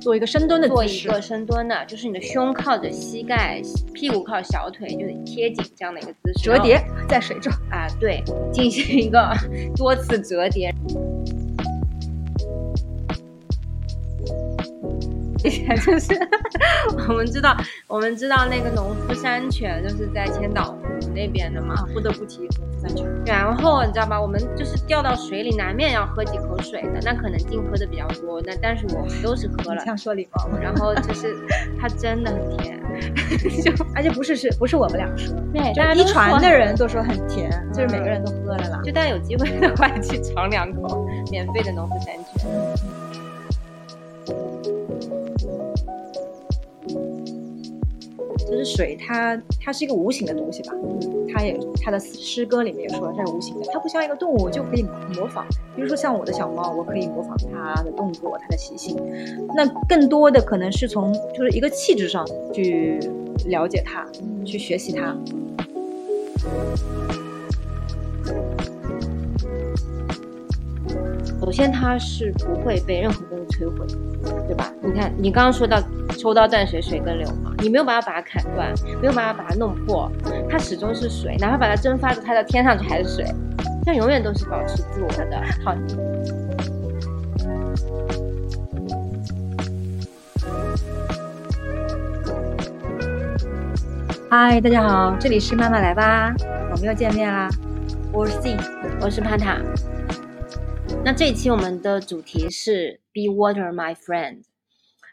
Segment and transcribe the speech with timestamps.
[0.00, 3.60] 做一个深蹲的做姿势，一个深蹲的，就是你的胸靠着膝盖，
[3.92, 6.44] 屁股靠小腿，就是贴紧这样的一个姿势。
[6.44, 7.52] 折叠在水中。
[7.70, 8.22] 啊，对，
[8.52, 9.34] 进行一个
[9.74, 10.72] 多次折叠。
[15.84, 16.14] 就是
[17.08, 17.56] 我们知道，
[17.88, 20.78] 我们知道那个农夫山泉就是在千岛湖
[21.14, 21.74] 那边的嘛。
[21.74, 23.06] 啊，不得不提农夫山泉。
[23.26, 27.00] 然后你知道吧，我们就是掉到水里，难免要喝几口水的。
[27.02, 29.84] 那可能静喝的比较多，那但是我们都是喝了。
[29.84, 31.34] 像说礼貌，然后就是
[31.80, 32.80] 它真的很甜，
[33.62, 38.80] 就而且不是是不是我们俩说，对，一船的人都说很甜，就是每个人都喝了啦。
[38.84, 43.05] 就大家有机会的话去尝两口免费的农夫山泉。
[48.56, 50.72] 就是水它，它是一个无形的东西吧。
[51.34, 54.82] 它也它的诗歌里面也说它是无形的，它不像一个动物就可以
[55.14, 55.44] 模仿。
[55.74, 58.96] 比如说像我的小猫，我可以模仿它的动作、它的习性。
[59.54, 62.98] 那更多的可能是从就是一个气质上去
[63.44, 64.06] 了解它，
[64.46, 65.14] 去学习它。
[71.46, 73.96] 首先，它是不会被任何东西摧毁的，
[74.48, 74.68] 对吧？
[74.82, 75.80] 你看，你刚刚说到
[76.18, 80.10] 抽刀断水，水更流嘛，你没有办法把它砍断，没有办法把它弄破，
[80.50, 83.24] 它始终是水，哪怕把它蒸发的它到天上去还是水，
[83.84, 85.40] 它永远都是保持自我的。
[85.64, 85.72] 好，
[94.28, 96.34] 嗨，大家好，这里是慢慢来吧，
[96.72, 97.48] 我们又见面啦。
[98.10, 98.56] 我是 C，
[99.00, 99.58] 我是潘塔。
[101.06, 104.42] 那这一期我们的主题是 Be Water, My Friend。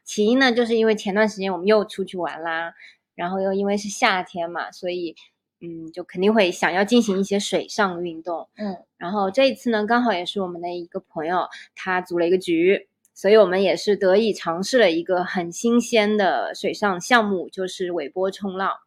[0.03, 2.73] 起因呢，就是因为前段时间我们又出去玩啦，
[3.13, 5.15] 然后又因为是夏天嘛，所以
[5.61, 8.49] 嗯，就肯定会想要进行一些水上运动。
[8.55, 18.77] 嗯，然后这一次呢，刚好也是我们的一个朋友，他组了一个局，所以我们也是得以尝试了一个很新鲜的水上项目，就是尾波冲浪。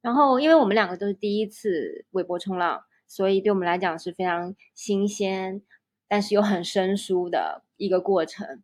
[0.00, 5.60] 然后，因为我们两个都是第一次尾波冲浪，所以对我们来讲是非常新鲜，
[6.08, 8.62] 但是又很生疏的一个过程。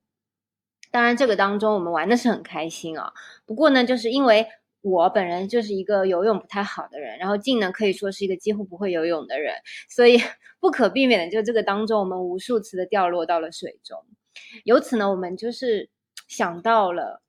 [0.90, 3.12] 当然，这个当中我们玩的是很开心啊。
[3.46, 4.46] 不过呢，就是因为
[4.82, 9.54] 我本人就是一个游泳不太好的人，然后静呢可以说是一个几乎不会游泳的人，
[9.88, 10.18] 所以
[10.60, 14.04] 不可避免的就这个当中，我们无数次的掉落到了水中。
[14.64, 15.88] 由此呢，我们就是
[16.28, 17.22] 想到了，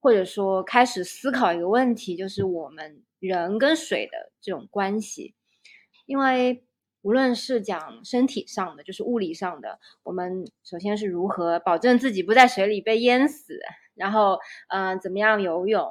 [0.00, 5.34] 或者说开始思考一个问题，就是我们人跟水的这种关系，
[6.04, 6.62] 因为。
[7.02, 13.58] 无论是讲身体上的，就是物理上的，我们首先是如何保证自己不在水里被淹死，
[13.94, 14.38] 然后，
[14.68, 15.88] 呃，怎么样游泳，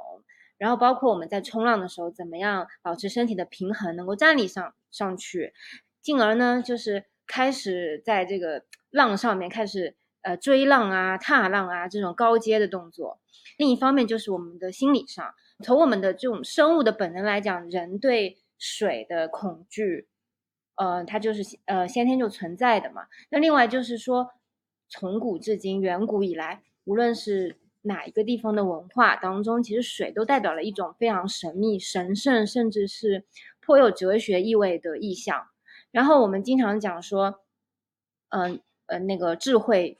[0.57, 5.53] 然后包括我们在冲浪的时候，怎么样保持身体的平衡，能够站立上上去，
[6.01, 13.19] 进而呢，就是开始在这个浪上面开始呃追浪啊、踏浪啊这种高阶的动作。
[13.57, 20.07] 另一方面，就是我们的心理上，从我们的这种生物的本能来讲，人对水的恐惧。
[20.77, 23.07] 呃，它就是呃先天就存在的嘛。
[23.29, 24.29] 那另外就是说，
[24.87, 33.25] 从古至今，远古以来，无论是哪一个地方的文化当中，其实水都代表了一种非常神秘、神圣，甚至是
[33.59, 35.47] 颇有哲学意味的意象。
[35.89, 37.41] 然后我们经常讲说，
[38.29, 39.97] 嗯呃，呃那个智慧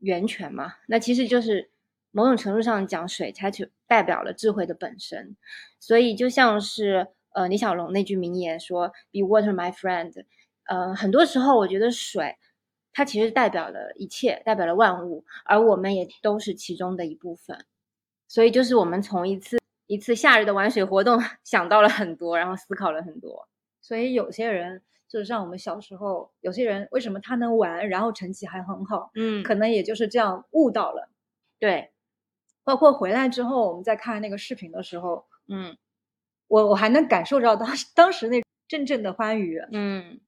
[0.00, 1.70] 源泉嘛，那其实就是
[2.10, 5.36] 某种程度上讲，水它就代表了智慧的本身。
[5.78, 7.08] 所以就像是。
[7.38, 10.12] 呃，李小龙那句名言说 “Be water, my friend”。
[10.66, 12.36] 呃，很多时候我觉得水，
[12.92, 17.64] 它其实代表了一切，代表了万物，而我们也都是其中的一部分。
[18.26, 19.56] 所以，就是我们从一次
[19.86, 23.48] 一次夏日的玩水活动 想到了很多，然后思考了很多。
[23.80, 31.08] 所以有些人就是像我们小时候，有些人为什么他能玩，然后成绩还很好，嗯，可能也就是这样悟到了。
[31.60, 31.92] 对，
[32.64, 35.76] 包括回来之后，我们在看那个视频的时候，嗯。
[36.48, 40.20] 我我还能感受到当时当时那阵阵的欢愉，嗯，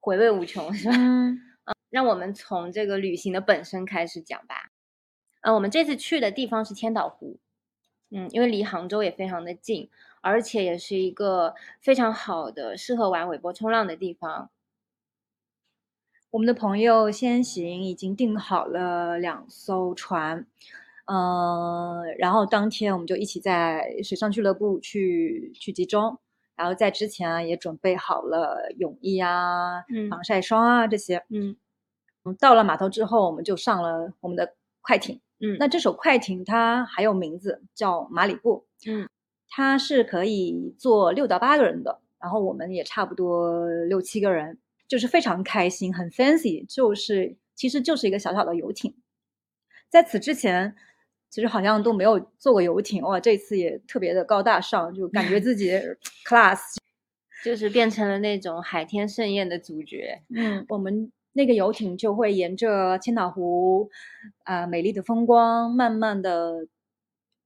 [0.00, 0.94] 回味无穷，是吧？
[0.96, 1.38] 嗯，
[1.90, 4.70] 让我们从这个旅行的本身开始讲吧。
[5.42, 7.38] 嗯，我们这次去的地方是千岛湖，
[8.10, 9.88] 嗯，因为离杭州也非常的近，
[10.20, 14.50] 而且也是一个非常好的适合玩尾波冲浪的地方。
[16.30, 20.46] 我们的朋友先行已经订好了两艘船。
[21.06, 26.18] 嗯，然后当天我们就一起在水上俱乐部去去集中，
[26.56, 31.24] 然后在之前啊也准备好了泳衣啊、嗯防晒霜啊这些。
[31.30, 31.56] 嗯
[32.24, 35.20] 嗯，到了码头之后，我们就上了我们的快艇。
[35.38, 38.66] 嗯那这艘快艇它还有名字叫马里布。
[38.86, 39.08] 嗯
[39.48, 44.58] 它是可以坐六到八个人的，然后我们也差不多六七个人，
[44.88, 48.96] 就是非常开心，很 fancy，就是其实就是一个小小的游艇。
[49.88, 50.74] 在此之前，
[51.30, 55.70] 其实好像都没有坐过游艇，哇，这次也特别的高大上，就感觉自己
[56.26, 56.76] class，
[57.44, 60.22] 就是变成了那种海天盛宴的主角。
[60.34, 63.90] 嗯，我们那个游艇就会沿着千岛湖，
[64.44, 66.66] 啊、美丽的风光，慢慢的，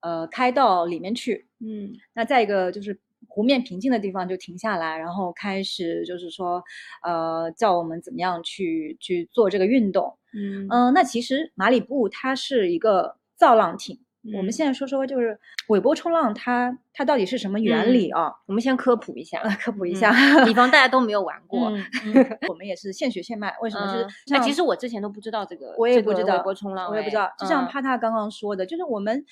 [0.00, 1.46] 呃，开到里面去。
[1.58, 2.98] 嗯那再一个就是
[3.28, 6.62] 湖面平静的地方就停下来，然后开始就是说，
[7.02, 10.16] 呃，叫我们怎么样去去做这个运动。
[10.32, 13.98] 嗯嗯、那其实马里布它是一个造浪艇。
[14.36, 18.30] 我们嗯现在说说就是尾波冲浪它，它到底是什么原理啊？
[18.44, 20.44] 我们先科普一下，呃，科普一嗯下。
[20.46, 21.72] 以防 大家都没有玩过。
[22.50, 23.56] 我们也是现学现卖。
[23.62, 24.38] 为什么是嗯这样？
[24.42, 27.32] 那其实我之前都不知道这个，我也不知道尾波冲浪，哎我也不知道。
[27.38, 29.24] 就像嗯帕塔刚刚说的，就是我们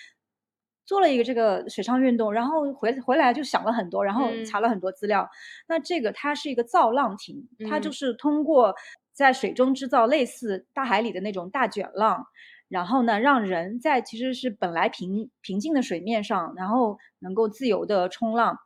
[0.87, 5.29] 做了一个这个水上运动，然后回回来就想了很多，然后嗯查了很多资料。
[5.69, 8.75] 那这个它是一个造浪艇，它就嗯是通过
[9.13, 12.25] 在水中制造类似大海里的那种大卷浪。
[12.69, 18.59] 然后呢，让人在其实是本来平平静的水面上，然后能够自由的冲浪。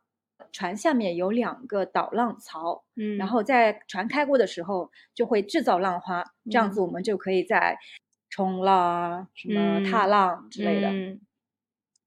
[0.50, 7.78] 船下面有两个导浪槽，嗯，然后在船开过的时候就会制造浪花，这样子嗯我们就可以在
[8.28, 11.20] 冲浪啊、什么踏嗯浪之类的、嗯，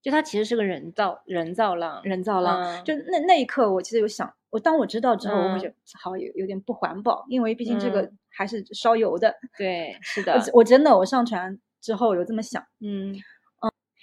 [0.02, 2.62] 就它其实是个人造人造浪，人造浪。
[2.62, 9.34] 嗯就那那一刻，我其实有想，我当我知道之后，我会嗯觉得好有有点不环保，因为毕竟这个嗯还是烧油的。
[9.58, 13.16] 对，是我的，我真的我上船之后有这么想，嗯。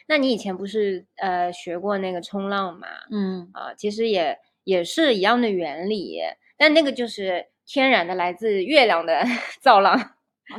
[0.07, 2.87] 那你以前不是呃学过那个冲浪嘛？
[3.11, 3.51] 嗯。
[3.53, 6.21] 啊，其实也也是一样的原理，
[6.57, 9.25] 但那个就是天然的来自月亮的
[9.61, 9.99] 造浪，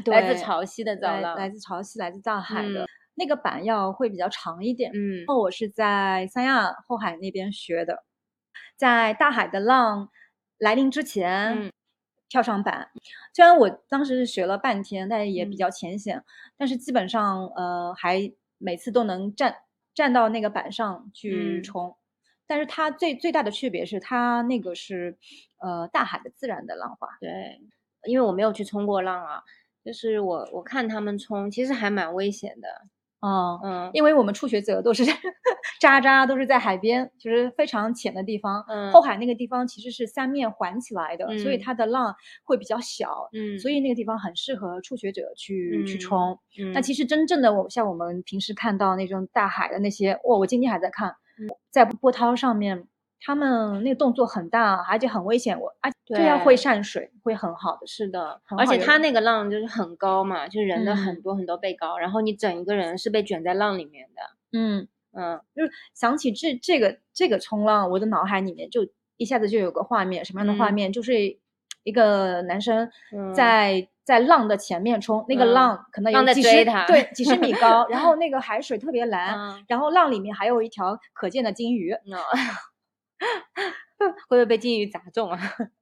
[0.05, 2.87] 来自潮汐的造浪，来自潮汐、来自大海的、嗯。
[3.15, 4.91] 那个板要会比较长一点。
[4.93, 5.19] 嗯。
[5.19, 8.03] 然后我是在三亚后海那边学的，
[8.75, 10.09] 在大海的浪
[10.57, 11.71] 来临之前，嗯
[12.33, 12.89] 跳上板。
[13.31, 16.23] 虽然我当时是学了半天，但是也比嗯较浅显，
[16.57, 19.55] 但是基本上呃还每次都能站
[19.93, 21.95] 站到那个板上去嗯冲。
[22.47, 25.15] 但是它最最大的区别是，它那个是
[25.59, 27.07] 呃大海的自然的浪花。
[27.21, 27.61] 对，
[28.07, 29.43] 因为我没有去冲过浪啊，
[29.85, 32.67] 就是我我看他们冲，其实还蛮危险的，
[33.23, 35.03] 嗯，嗯因为我们初学者都是
[35.79, 38.63] 渣渣，都是在海边，就是非常浅的地方。
[38.67, 46.39] 嗯后海那个地方其实是三面环起来的，所以嗯它的浪会比较小，嗯，所以那个地方很适合初学者去、去嗯冲。
[46.73, 51.09] 那嗯其实真正的我像我们平时看到那种大海的那些，哇，我今天还在看，
[51.39, 52.87] 嗯在波涛上面。
[53.25, 56.57] 他们那个动作很大，而且很危险，我啊，就要会对。
[56.57, 57.87] 善水，会很好的。
[57.87, 61.21] 是的，而且它那个浪就是很高嘛，就人的很嗯。
[61.21, 64.21] 多很多倍高，然后你整一个人是被卷在浪里面的，
[64.51, 65.39] 嗯，嗯。
[65.55, 68.85] 就是想起这这个这个冲浪，我的脑海里面就
[69.15, 70.73] 一下子就有个画面，什么样的画嗯。
[70.73, 70.91] 面？
[70.91, 71.13] 就是
[71.83, 73.33] 一个男生嗯。
[73.33, 79.63] 在、在浪的前面冲，那个嗯浪可能有几十对 几十米高，然后 那个海水特别蓝，嗯。
[79.69, 81.95] 然后浪里面还有一条可见的金鱼。
[83.99, 85.39] 嗯， 会不会被金鱼砸中啊？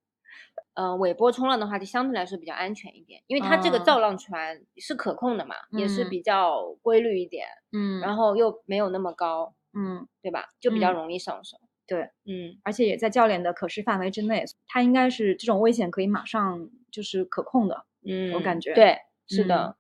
[0.74, 10.50] 呃，尾波冲浪的话，就相对来说比较安全一点，因为它这个嗯造浪船是可控的嘛，也是嗯比较规律一点，嗯然后又没有那么高，嗯，对吧？
[10.60, 11.58] 就比较嗯容易上手。
[11.88, 17.86] 对，嗯而且也在教练的可视范围之内，他应该是这种危险可以马上就是可控的。
[18.06, 19.77] 嗯，我感觉对，是嗯的。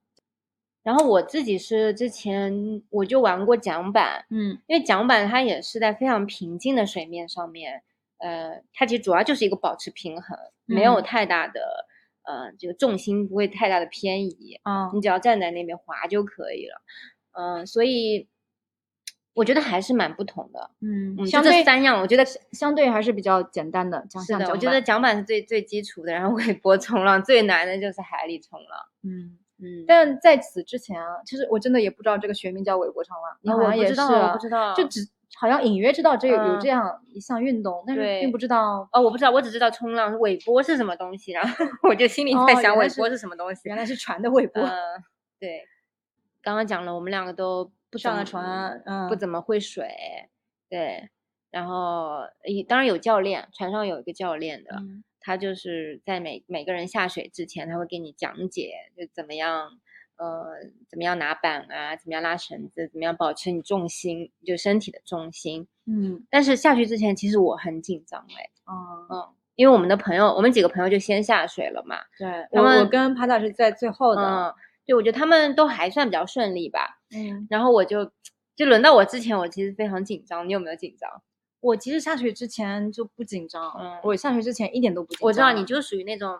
[0.83, 7.83] 然后我自己是之前我就玩过桨板，嗯因为桨板它也是在非常平静的水面上面，
[8.17, 11.85] 呃，它其实主要就是一个保持平衡，没有嗯太大的
[12.23, 16.81] 呃这个重心不会太大的偏移，啊你只要站在那边滑就可以了。
[17.33, 18.27] 嗯、所以
[19.33, 20.71] 我觉得还是蛮不同的。
[20.81, 28.79] 嗯，嗯，就相对这三样，我觉得相对还是比较简单的，讲是的，我觉得桨板是最最基础的，然后尾波冲浪最难的就是海里冲浪。
[29.03, 29.37] 嗯。
[29.61, 38.87] 嗯，但在此之前啊，其实我真的也不知道这个学名叫尾波冲浪，你啊好像也是我不知道，啊我不知道，就只好像隐约知道这有这样一项运动，但是并不知道。
[38.91, 43.61] 哦，我不知道，我只知道冲浪尾波是什么东西，然后我就心里哦在想尾波是什么东西。
[43.65, 44.61] 原来是船的尾波。
[44.61, 44.71] 嗯，
[45.39, 45.63] 对，
[46.41, 49.07] 刚刚讲了，我们两个都不上了船嗯。
[49.07, 49.87] 不怎么会水，
[50.69, 51.09] 对，
[51.49, 59.79] 然后也当然有教练，船上有一个教练的，嗯他就是在每每个人下水之前，他会给你讲解，就怎么样，
[60.17, 60.45] 呃，
[60.89, 65.67] 怎么样拿板啊，怎么样拉绳子，怎么样保持你重心，就身体的重心。
[65.85, 74.53] 嗯但是下去之前，其实我很紧张哎，哦，嗯，因为我们的朋友，我们几个朋友就先下水了嘛，对，他们我我跟帕塔是在最后的，嗯，
[74.85, 76.99] 对，我觉得他们都还算比较顺利吧。
[77.15, 78.11] 嗯，然后我就
[78.55, 81.21] 就轮到我之前，我其实非常紧张，你有没有紧张？
[81.61, 83.99] 我其实下水之前就不紧张，嗯。
[84.03, 85.27] 我下水之前一点都不紧张。
[85.27, 86.37] 我知道你就是属于那种，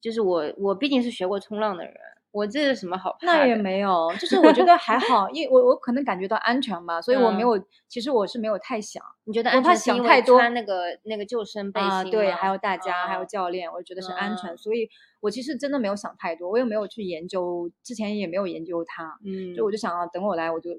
[0.00, 1.94] 就是我我毕竟是学过冲浪的人，
[2.32, 7.48] 我这是什么好怕那也没有，就是我觉得还 好，因为我我可能感觉到安全吧，所以我没嗯。
[7.48, 13.20] 有，其实我是没有太想你觉得我怕安全是因为想太多穿那个那个救生背心啊、对，还有大家，还有？
[13.20, 14.56] 哦教练，我觉得是安全，嗯。
[14.56, 14.88] 所以
[15.20, 20.70] 我其实真的没有想太多，我也没有去研究，之前也没有研究它，嗯，就我就想啊，等我来我就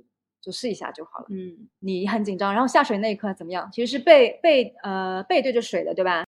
[0.48, 1.26] 就试一下就好了。
[1.30, 3.70] 嗯，你很紧张，然后下水那一刻怎么样？
[3.74, 6.24] 其实是背背呃背对着水的，对吧？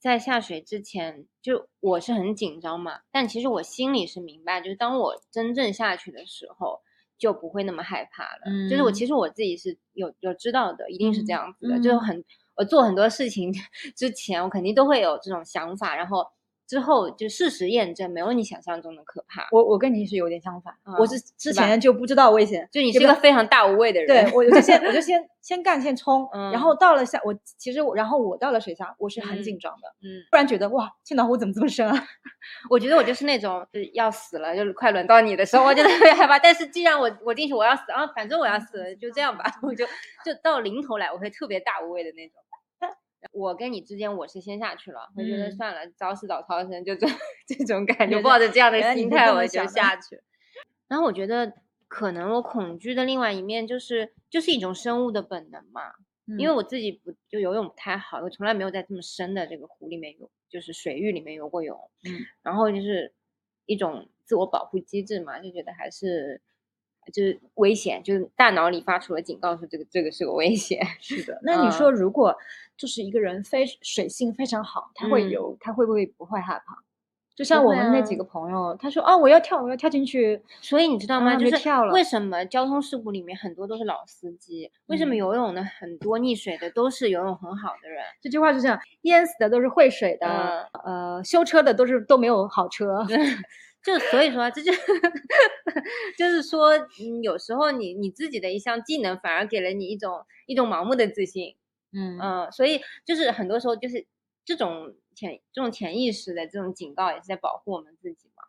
[0.00, 6.80] 在下水之前，就我是很紧张嘛，但其实我心里是明白，就是当我真正下去的时候，
[7.16, 8.68] 就不会那么害怕了。
[8.68, 12.24] 就是我嗯其实我自己是有有知道的，一定是这嗯样子的，就是嗯很
[12.56, 13.52] 我做很多事情
[13.94, 16.26] 之前，我肯定都会有这种想法，然后
[16.70, 19.48] 之后就事实验证，没有你想象中的可怕。
[19.50, 32.06] 我我跟你是有点相反，我嗯是之前就不知道危险，就你是一个非常大无畏的人，对，我就先我就先先干先冲，然嗯后到了下我其实我然后我到了水下我是很嗯紧张的，嗯，突然觉得哇千岛湖怎么这么深啊？
[32.70, 36.38] 我觉得我就是那种就是要死了，就是快轮到你的时候，我就特别害怕。
[36.38, 39.84] 但是既然我我进去我要死啊，反正我要死了，就这样吧， 我就
[40.24, 42.36] 就到临头来，我会特别大无畏的那种。
[43.32, 47.06] 我跟你之间我是先下去了，我觉得嗯算了，早死早超生，就这
[47.46, 50.20] 这种感觉，抱着这样的心态我就下去。
[50.88, 51.52] 然后我觉得
[51.88, 55.82] 可能我恐惧的另外一面就是就是一种生物的本能嘛，
[56.38, 61.76] 因为嗯我自己不就游泳不太好，我从来没有在这么深的这个湖里面游，就是水域里面游过泳。
[62.04, 63.12] 嗯，然后就是
[63.66, 66.40] 一种自我保护机制嘛，就觉得还是
[67.10, 70.80] 就是危险，就是大脑里发出了警告，说这个这个是个危险。
[71.00, 71.40] 是的。
[71.42, 72.36] 那你嗯说如果
[72.76, 76.78] 就是一个人非水性非常好，他会嗯游，他会不会不会害怕？
[77.36, 81.32] 就像我们那几个朋友，他说啊我要跳我要跳进去，所以你知道吗？
[81.32, 84.70] 啊就是跳了为什么交通事故里面很多都是老司机？
[84.86, 88.04] 为什么嗯游泳的很多溺水的都是游泳很好的人？
[88.20, 93.06] 这句话是这样，淹死的都是会水的，嗯呃，修车的都是都没有好车。
[93.82, 94.72] 就所以说，这就
[96.18, 96.70] 就是说，
[97.00, 101.56] 嗯，有时候你你自己的一项技能反而给了你一种一种盲目的自信。
[101.92, 104.06] 嗯嗯，所以就是很多时候就是
[104.44, 108.44] 这种潜这种潜意识的这种警告也是在保护我们自己嘛。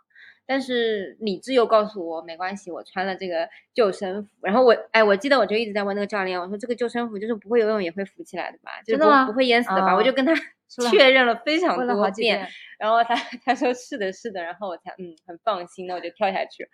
[0.51, 8.81] 但是理智又告诉我没关系，我穿了这个救生服，然后我哎，我记得我就一直在问那个教练，我说这个救生服就是不会游泳也会浮起来的吧？
[8.85, 9.95] 就是真的吗不不会淹死的吧？
[9.95, 12.45] 我就哦跟他说确认了非常多遍，
[12.77, 13.15] 然后他
[13.45, 16.67] 他说是的，是的，然后我才嗯很放心的我就跳下去。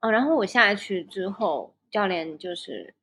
[0.00, 2.94] 哦，然后我下去之后，教练就是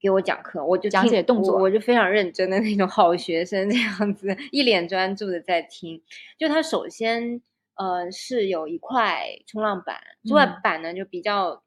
[0.00, 6.02] 给我讲课，我就讲解动作我就非常认真的那种好学生这样子，一脸专注的在听。
[6.38, 7.42] 就他首先
[7.76, 11.62] 呃是有一块冲浪板，这块嗯板呢就比较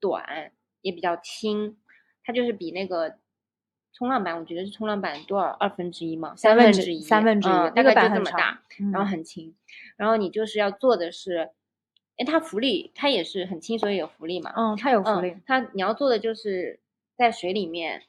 [0.00, 1.76] 短，也比较轻，
[2.24, 3.18] 它就是比那个。
[3.92, 9.54] 冲浪板，我觉得是冲浪板多少二分之一嘛，三分之一，三分之一嗯大那个概就板很长这么大，然后嗯很轻，
[9.96, 11.50] 然后你就是要做的是，
[12.16, 14.54] 哎，它浮力它也是很轻，所以有浮力嘛。
[14.56, 16.80] 嗯，它有浮力嗯，，它你要做的就是
[17.16, 18.04] 在水里面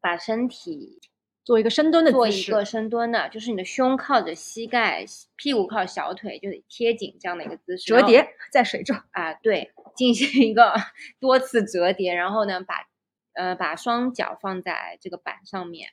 [0.00, 1.00] 把身体
[1.44, 5.04] 做一个深蹲的做姿势一个深蹲的，就是你的胸靠着膝盖，
[5.36, 7.84] 屁股靠小腿，就是贴紧这样的一个姿势。
[7.84, 10.74] 折叠在水中，啊，对，进行一个
[11.20, 12.86] 多次折叠，然后呢，把
[13.34, 15.90] 呃把双脚放在这个板上面，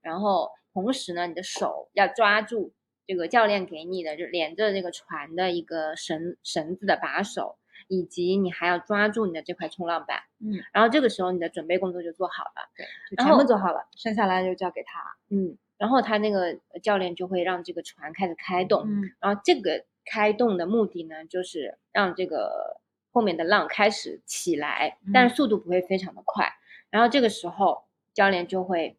[0.00, 2.72] 然后同时呢，你的手要抓住
[3.08, 12.68] 这个教练给你的就连着这个船的一个绳绳子的把手，以及你还要抓住你的这块冲浪板，嗯，然后这个时候你的准备工作就做好了，
[13.10, 15.16] 就全部做好了，剩下来就交给他。
[15.30, 22.80] 嗯，然后他那个教练就会让这个船开始开动，嗯然后这个开动的目的呢，就是让这个
[23.12, 26.52] 后面的浪开始起来，但嗯是速度不会非常的快。
[26.90, 28.96] 然后这个时候，教练就会，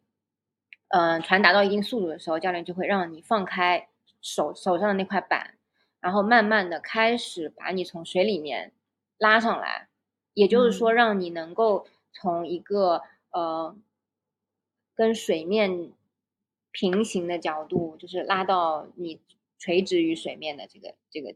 [0.88, 3.88] 嗯、船达到一定速度的时候，教练就会让你放开
[4.20, 5.54] 手手上的那块板，
[6.00, 8.72] 然后慢慢的开始把你从水里面
[9.18, 9.88] 拉上来，
[10.34, 10.94] 也就是说，嗯。
[10.94, 13.76] 让你能够从一个呃
[14.94, 15.92] 跟水面
[16.72, 19.20] 平行的角度，就是拉到你
[19.58, 21.34] 垂直于水面的这个这个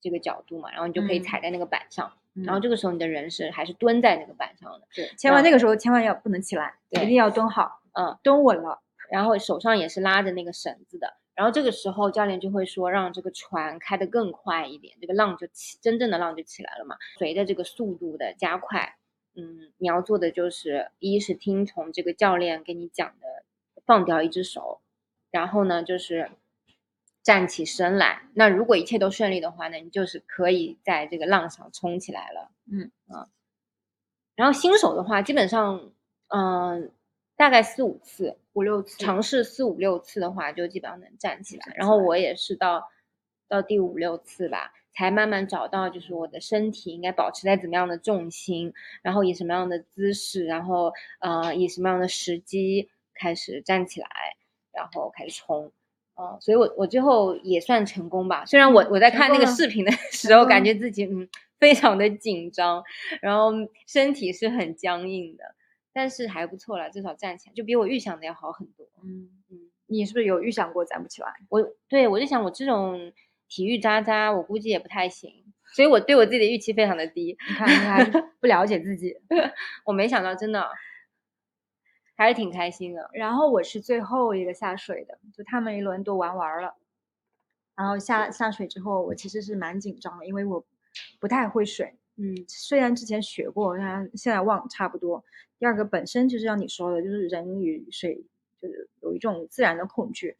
[0.00, 1.22] 这个角度嘛，然后你就可以嗯。
[1.22, 2.62] 踩在那个板上，然后嗯。
[2.62, 8.82] 这个时候你的人是还是蹲在那个板上的，对，千万那个时候千万要不能起来，一定要蹲好，嗯，蹲稳了。
[9.10, 16.96] 然后手上也是拉着那个绳子的，然后这个时候教练就会说让这个船开得更快一点，这个浪就起真正的浪就起来了嘛。
[17.18, 18.96] 随着这个速度的加快，
[19.34, 23.44] 嗯，你要做的就是一是听从这个教练给你讲的，
[23.84, 24.82] 放掉一只手，
[25.32, 26.30] 然后呢就是
[27.24, 28.28] 站起身来。
[28.34, 32.52] 那如果一切都顺利的话呢，你就是可以在这个浪上冲起来了。
[32.70, 33.26] 嗯啊，
[34.36, 35.90] 然后新手的话，基本上，
[36.28, 36.92] 嗯、
[37.34, 41.72] 大概四五次，五六次，尝试四五六次的话，就基本上能站起来。
[41.74, 42.88] 然后我也是到
[43.48, 54.08] 到第五六次吧，才慢慢找到就是我的身体应该保持在怎么样的重心，然后以什么样的姿势，然后呃以什么样的时机开始站起来，
[54.72, 55.72] 然后开始冲。
[56.14, 58.44] 呃，所以我我最后也算成功吧。
[58.44, 61.26] 虽然我我在看那个视频的时候，感觉自己嗯
[61.58, 62.84] 非常的紧张，
[63.22, 63.50] 然后
[63.86, 65.54] 身体是很僵硬的，
[65.92, 68.86] 但是还不错啦，至少站起来就比我预想的要好很多。
[69.04, 71.28] 嗯嗯，你是不是有预想过站不起来？
[71.48, 73.12] 我对我就想我这种
[73.48, 75.30] 体育渣渣，我估计也不太行，
[75.74, 77.36] 所以我对我自己的预期非常的低。
[77.48, 78.04] 你看，你还
[78.40, 79.16] 不了解自己。
[79.84, 80.70] 我没想到，真的
[82.16, 83.10] 还是挺开心的。
[83.12, 86.74] 然后我是最后一个下水的，就他们一轮都玩完了，
[87.76, 90.64] 然后下下水之后，我其实是蛮紧张的，因为我
[91.20, 91.98] 不太会水。
[92.22, 95.24] 嗯虽然之前学过，但现在忘差不多。
[95.58, 98.24] 第二个本身就是像你说的，就是人与水
[98.60, 100.36] 就是有一种自然的恐惧。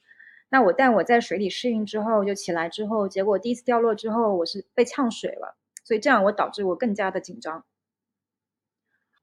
[0.49, 7.65] 那我但我在水里适应之后，就起来之后，结果第一次掉落之后，我是被呛水了，所以这样我导致我更加的紧张。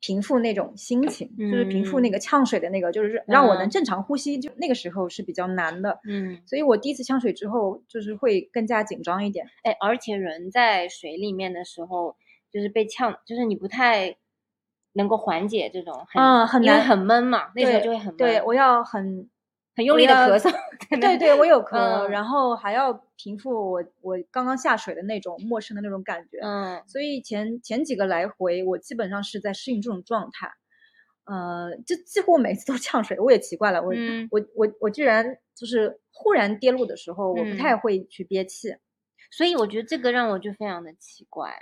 [0.02, 6.00] 平复那种心情，就是平复那嗯个呛水的那个，就是让我能嗯正常呼吸，就那个时候是比较难的。
[6.08, 9.46] 嗯，所以我第一次呛水之后，就是会更加紧张一点。
[9.64, 12.16] 哎，而且人在水里面的时候，
[12.52, 14.18] 就是被呛，就是你不太
[14.94, 19.30] 能够缓解这种很很难很闷嘛，那时候就会很闷，对，我要很
[19.76, 20.54] 很用力的咳嗽。
[21.00, 26.40] 对对，我有咳，嗯然后还要平复我我刚刚下水的那种陌生的那种感觉。
[26.42, 30.52] 嗯所以前前几个来回，我基本上是在适应这种状态。
[31.26, 38.76] 呃，就几乎每次都呛水，我也奇怪了，我、嗯我我我居然就是忽然跌落的时候，我不太嗯会去憋气，
[39.30, 41.54] 所以我觉得这个让我就非常的奇怪，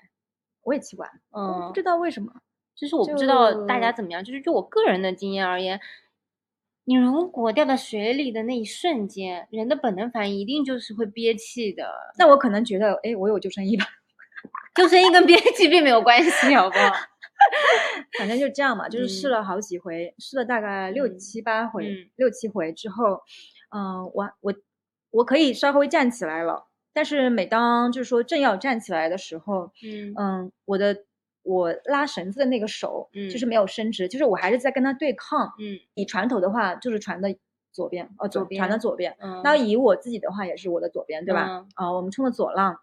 [0.67, 2.29] 我也奇怪，嗯不，知道为什么。
[2.75, 5.79] 就是我不知道大家怎么样，就是就我个人的经验而言，
[6.83, 13.85] 你如果掉到水里的那一瞬间，人的本能反应一定就是会憋气的，那我可能觉得，哎，我有救生衣吧，
[14.75, 16.93] 救生衣跟憋气并没有关系，好不好？
[18.19, 23.21] 反正就这样嘛，就是试嗯了好几回，试了大概六嗯七八回，嗯六七回之后，
[23.75, 24.53] 嗯、我我
[25.09, 26.66] 我可以稍微站起来了，
[26.97, 31.03] 但是每当就是说正要站起来的时候，嗯嗯，我的
[31.43, 35.53] 我拉绳子的那个手嗯就是嗯没有伸直，就是我还是在跟他对抗。
[35.59, 37.37] 嗯以船头的话，就是船的
[37.71, 39.15] 左边，哦，左船的左边。
[39.19, 41.45] 嗯，那以我自己的话，也是我的左边，对吧？
[41.47, 42.79] 嗯啊、我们冲的左浪，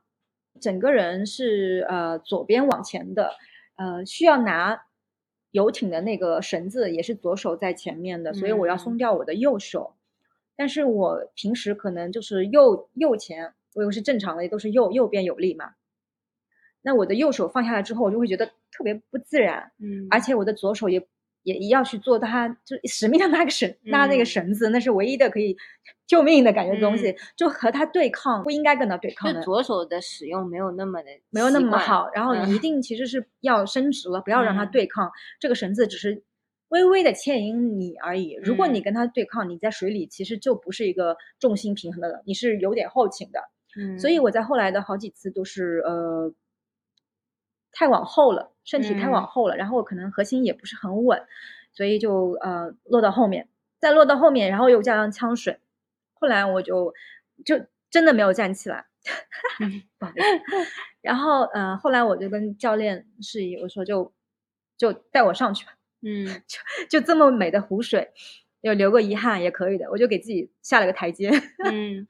[0.61, 3.33] 整个人是呃左边往前的，
[3.75, 4.85] 呃，需要拿
[5.51, 9.97] 游艇的那个绳子也是左手在前面的，所以我要松嗯掉我的右手。
[10.57, 15.73] 但是我平时可能就是右右前，我以为是正常的，都是右右边有力嘛。
[16.81, 21.07] 那我的右手放下来之后，我就会觉得特别不自然，嗯，而且我的左手也
[21.43, 25.57] 也也要去做它，就使命的拉个绳，拉那个嗯绳子，那是唯一的可以
[26.07, 32.11] 救命的感觉的东西，嗯就和它对抗，不应该跟它对抗就的，左手的使用没有那么的没有那么好。
[32.15, 35.11] 然后你一嗯定其实是要伸直了，不要让它嗯对抗。
[35.41, 36.23] 这个绳子只是
[36.69, 38.39] 微微的牵引你而已。
[38.43, 43.41] 如果你嗯跟它对抗，你在水里其实就不是一个重心平衡的了，你是有点后倾的。
[43.77, 46.33] 嗯，所以我在后来的好几次都是呃
[47.73, 49.27] 太往后了，身体太往嗯。
[49.27, 51.21] 后了，然后可能核心也不是很稳，
[51.73, 55.59] 所以就呃落到后面，再落到后面，然后又加上呛水，
[56.15, 56.95] 后来我就
[57.45, 58.87] 就真的没有站起来，
[59.61, 59.83] 嗯。
[59.99, 60.27] 不好意思。
[61.03, 64.13] 然后呃后来我就跟教练示意，我说就
[64.79, 66.27] 就带我上去吧，嗯。
[66.89, 68.13] 就就这么美的湖水，
[68.63, 71.31] 有留个遗憾也可以的，我就给自己下了个台阶。
[71.73, 72.07] 嗯。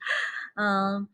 [0.57, 1.07] 嗯，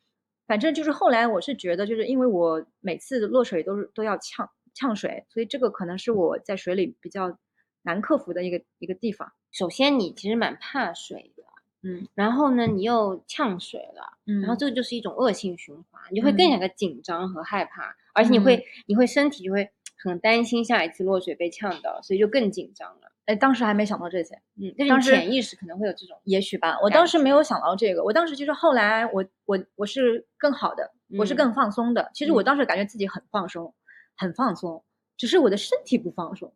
[0.52, 7.38] 反正就是后来我是觉得，就是因为我每次落水都是都要呛呛水，所以这个可能是我在水里比较
[7.84, 9.32] 难克服的一个一个地方。
[9.54, 11.44] 首先你其实蛮怕水的，
[11.84, 14.18] 嗯然后呢你又呛水了。
[14.26, 19.70] 嗯然后这个就是一种恶性循环，你就会更嗯加的紧张和害怕，而且你会、你会身体就会
[20.04, 23.11] 很担心下一次落水被呛到，所以就更紧张了。
[23.32, 32.12] 哎，当时还没想到这些，嗯，但是潜意识可能会有这种，也许吧，我当时没有想到这个，我当时就是后来我我我是更好的，我是嗯更放松的。
[32.14, 33.74] 其实我嗯当时感觉自己很放松，
[34.18, 34.84] 很放松，
[35.16, 36.54] 只是我的身体不放松，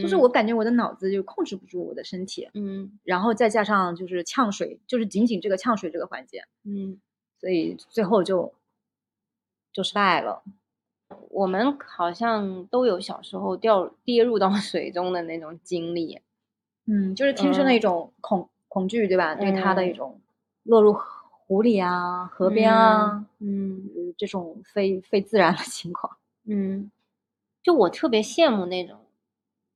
[0.00, 6.44] 就是嗯我感觉我的脑子就控制不住我的身体，嗯然后再加上就是呛水，就是仅仅这个呛水这个环节。
[6.64, 6.98] 嗯，
[7.38, 8.54] 所以最后就
[9.72, 10.42] 就失败了。
[11.30, 16.20] 我们好像都有小时候掉跌入到 水中的那种经历。
[16.86, 19.34] 嗯，就是天生的一种恐、恐惧，对吧？
[19.34, 20.20] 对他的一嗯种
[20.64, 20.96] 落入
[21.30, 26.16] 湖里啊、河边啊，嗯呃这种非非自然的情况。
[26.44, 26.90] 嗯，
[27.62, 28.98] 就我特别羡慕那种，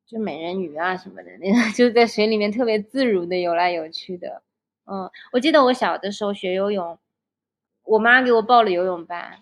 [0.07, 4.43] 就美人鱼啊什么的那种， 就是在水里面特别自如的游来游去的。
[4.87, 6.97] 嗯，我记得我小的时候学游泳，
[7.85, 9.39] 我妈给我报了游泳班，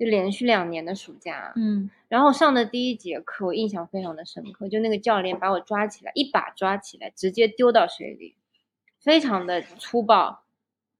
[0.00, 1.52] 就连续两年的暑假。
[1.56, 8.34] 嗯然后上的第一节课，我印象非常的深刻，就那个教练把我抓起来，一把抓起来，直接丢到水里，
[8.98, 10.42] 非常的粗暴。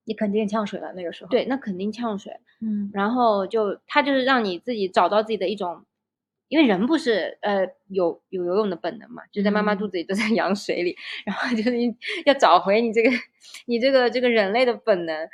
[0.05, 2.39] 你肯定呛水了那个时候。，对，那肯定呛水。
[2.61, 5.85] 嗯然后就他就是让你自己找到自己的一种，
[6.49, 13.11] 因为人不是呃有有游泳的本能嘛，就在妈妈嗯肚子里都在 羊水里，然后就是你要找回你这个
[13.67, 15.29] 你这个这个人类的本能。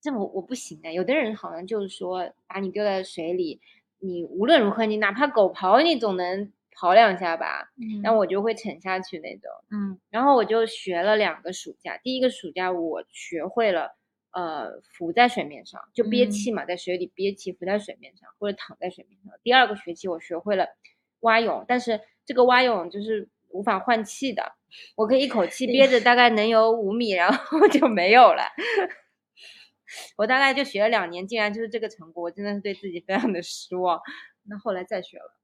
[0.00, 3.60] 这我我不行的，有的人好像就是说把你丢在水里，
[3.98, 7.70] 你无论如何你哪怕狗刨你总能刨两下吧，
[8.02, 9.50] 然后我就会沉下去那种。
[9.70, 13.96] 嗯然后我就学了两个暑假，第一个暑假我学会了，
[14.32, 19.32] 呃，浮在水面上，就憋嗯气嘛，在水里憋气，浮在水面上或者躺在水面上。
[19.42, 20.68] 第二个学期我学会了
[21.20, 24.52] 蛙泳，但是这个蛙泳就是无法换气的，
[24.94, 28.44] 我可以一口气憋着，大概能有五米，然后 就没有了。
[30.16, 34.00] 我大概就学了两年，竟然就是这个成果，我真的是对自己非常的失望。
[34.44, 35.34] 那后来再学了。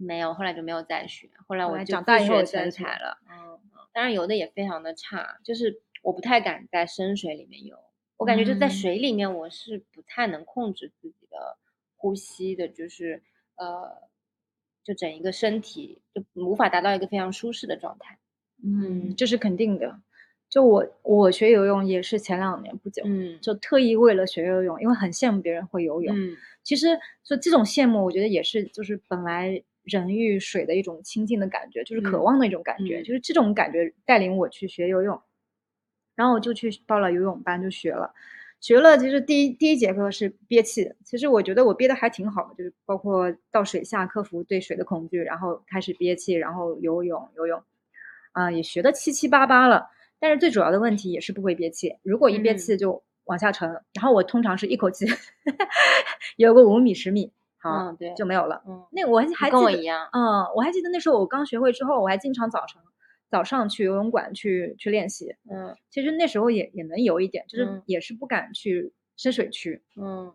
[0.00, 3.18] 没有，后来就没有再学，后来我就长大学成才了。
[3.28, 3.58] 嗯
[3.92, 7.76] 当然游的也非常的差，就是我不太敢在深水里面游，
[8.16, 11.58] 我感觉就在嗯水里面我是不太能控制自己的
[11.96, 13.24] 呼吸的，就是
[13.56, 14.08] 呃，
[14.84, 18.20] 就整一个身体就无法达到一个非常舒适的状态。
[18.62, 20.00] 嗯，这是肯定的。
[20.48, 26.14] 就我我学游泳也是前两年不久，嗯就特意为了学游泳，因为很羡慕别人会游泳。
[26.16, 26.86] 嗯其实
[27.24, 35.18] 就这种羡慕，我觉得也是就是本来人与水的一种亲近的感觉，就是渴嗯望的一种感觉，嗯就是这种感觉带领我去学游泳，
[36.14, 38.12] 然后我就去报了游泳班，就学了。
[38.60, 47.62] 学了，其实第一第一节课是憋气，其实我觉得我憋的还挺好的，就是包括到水下克服对水的恐惧，然后开始憋气，然后游泳游泳，
[48.32, 49.88] 啊、也学的七七八八了。
[50.20, 55.06] 但是最主要的问题也是不会憋气，如果一憋嗯气就往下沉，然后我通常是一口气
[56.36, 58.62] 游个五米十米，好、嗯，对，就没有了。
[58.66, 60.08] 嗯，那我还还记得跟我一样。
[60.12, 62.80] 嗯，我还记得那时候我刚学会之后，我还经常早晨
[63.30, 65.36] 早上去游泳馆去去练习。
[65.50, 69.82] 嗯其实那时候也也能游一点，就是嗯也是不敢去深水区。
[69.96, 70.32] 嗯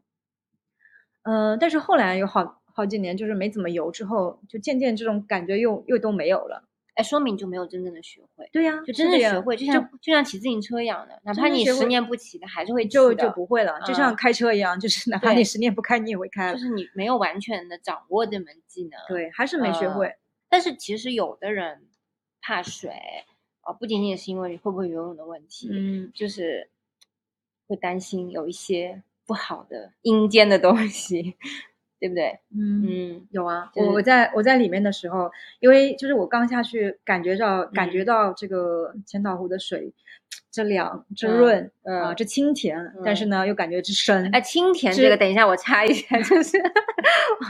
[1.24, 6.64] 嗯、但是后来有好好几年就是没怎么游之后，就渐渐这种感觉又又都没有了。
[6.96, 16.54] 哎，说明就没有真正的学会，对呀，就真正的学会，就像就像骑自行车一样的，哪怕你十年不骑的，还是会骑就就不会了，就像嗯开车一样，就是哪怕你十年不开，你也会开。
[16.54, 19.00] 就是你没有完全的掌握这门技能。
[19.08, 20.16] 对，还是没学呃会。
[20.50, 21.88] 但是其实有的人
[22.40, 22.92] 怕水，
[23.66, 26.70] 呃，不仅仅是因为会不会游泳的问题，嗯，就是
[27.68, 31.36] 会担心有一些不好的阴间的东西，
[32.04, 32.38] 对不对？
[32.54, 39.94] 嗯嗯有啊，就是我我在我在里面的时候，因为就是我刚下去，感觉到感觉嗯到这个千岛湖的水，
[40.54, 44.30] 这凉这嗯润嗯啊，这清甜，但是嗯呢又感觉这深。
[44.32, 46.58] 哎，清甜这个，等一下我插一下，就是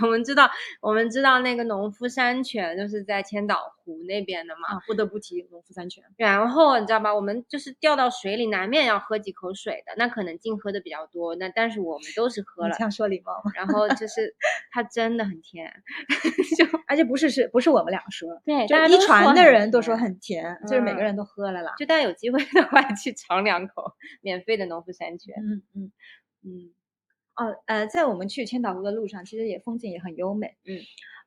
[0.01, 0.49] 我们知道，
[0.81, 6.01] 我们知道那个农夫山泉就是在千岛湖那边的嘛，啊，不得不提农夫山泉。
[6.15, 9.93] 然后你知道吧，我们就是掉到水里，难免要喝几口水的。
[9.97, 12.79] 那可能净喝的比较多，那但是我们都是喝了你这。
[12.83, 13.51] 样说礼貌吗？
[13.53, 14.33] 然后就是
[14.71, 15.69] 它真的很甜，
[16.57, 21.73] 就而且不是是不是我们俩说，对，就一传的人都说很甜，就是每个嗯人都喝了啦。
[21.77, 25.35] 就大家有机会的话 去尝两口免费的农夫山泉。
[25.37, 25.91] 嗯嗯。
[26.45, 26.73] 嗯
[27.35, 30.79] 哦，呃，在我们去千岛湖的路上，其实也风景也很优美，嗯，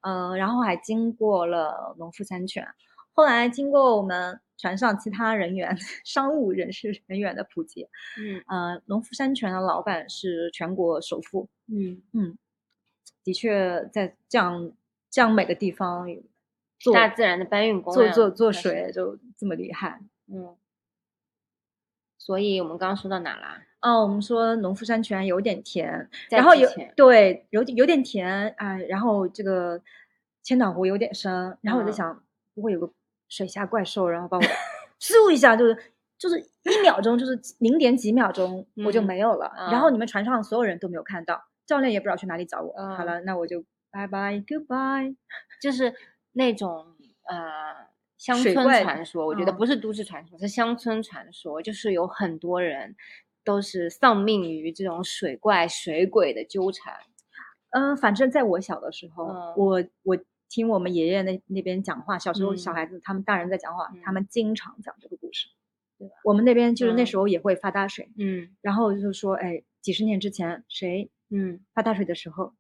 [0.02, 2.64] 呃，然后还经过了农夫山泉，
[3.12, 7.88] 后来经过我们船上其他人员、 商务人士人员的普及，
[8.20, 12.38] 嗯呃，农夫山泉的老板是全国首富，嗯，嗯，
[13.24, 14.72] 的确在这样
[15.10, 16.06] 这样美的地方
[16.78, 20.00] 做大自然的搬运工呀做做做水就这么厉害。
[20.28, 20.56] 嗯。
[22.26, 23.62] 所以我们刚刚说到哪啦？
[23.82, 29.80] 哦，我们说农夫山泉有点甜，然后有对有点有点甜啊、然后这个
[30.42, 32.92] 千岛湖有点深，然后我在嗯想，不会有个
[33.28, 34.42] 水下怪兽，然后把我
[34.98, 35.76] 咻一下就是
[36.18, 42.72] 就是一秒钟，就是零点几秒钟我就嗯没有了，然后嗯你们船上所有人都没有看到，教练也不知道去哪里找我。
[42.96, 43.62] 好嗯了，那我就
[43.92, 45.14] 拜拜 goodbye。
[45.62, 45.94] 就是
[46.32, 46.96] 那种
[47.28, 47.86] 呃
[48.18, 49.56] 乡村水怪传说，我觉得嗯。
[49.56, 52.94] 不是都市传说，是乡村传说，就是有很多人
[53.44, 56.94] 都是丧命于这种水怪、水鬼的纠缠。
[57.70, 59.54] 嗯，反正在我小的时候，嗯。
[59.56, 62.74] 我我听我们爷爷那那边讲话，小时候小嗯。
[62.74, 64.14] 孩子、他们大人在讲话，他嗯。
[64.14, 65.48] 们经常讲这个故事，
[65.98, 66.14] 对吧？
[66.24, 66.74] 我们那边？
[66.74, 67.06] 就是那嗯。
[67.06, 68.48] 时候也会发大水，嗯。
[68.62, 71.60] 然后就是说，哎，几十年之前谁嗯。
[71.74, 72.54] 发大水的时候，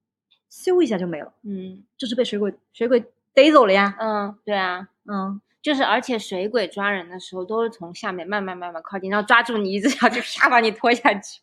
[0.50, 1.84] 咻一下就没了，嗯。
[1.96, 3.96] 就是被水鬼水鬼逮走了呀。
[3.98, 11.40] 嗯，对啊，嗯，就是而且水鬼抓人的时候都是从下面慢慢慢慢靠近，然后抓住你一只脚就啪把你拖下去，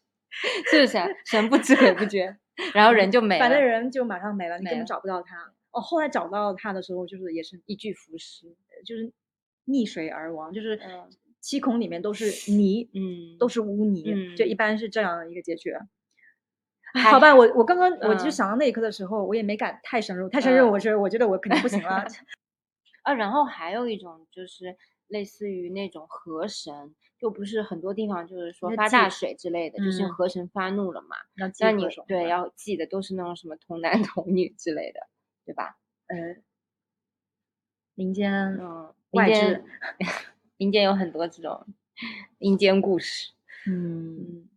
[0.71, 0.97] 是不是？
[1.25, 2.37] 神不知鬼不觉，
[2.73, 3.39] 然后人就没了。
[3.41, 5.51] 反正人就马上没了，你根本找不到他。
[5.71, 8.47] 哦，后来找到他的时候，就是也是一具浮尸，
[8.85, 9.11] 就是
[9.67, 11.09] 溺水而亡，就是嗯
[11.41, 14.03] 七孔里面都是泥，嗯都是污泥，
[14.37, 15.73] 就嗯一般是这样的一个结局。
[17.11, 22.05] 好吧，我我刚刚我就嗯想到那一刻的时候，我也没敢太深入，太深入，嗯我是我觉得我肯定不行了。
[23.03, 24.75] 啊，然后还有一种就是
[25.07, 31.15] 类似于那种河神，就不是很多地方就是说发大水之类的，就是嗯河神发怒了嘛。
[31.35, 35.07] 那你对要记的都是那种什么童男 童女之类的，
[35.45, 35.77] 对吧？
[36.07, 36.43] 嗯
[37.95, 39.63] 民间嗯，外民间置，
[40.57, 41.65] 民间有很多这种
[42.39, 43.31] 民间故事。
[43.67, 44.49] 嗯嗯，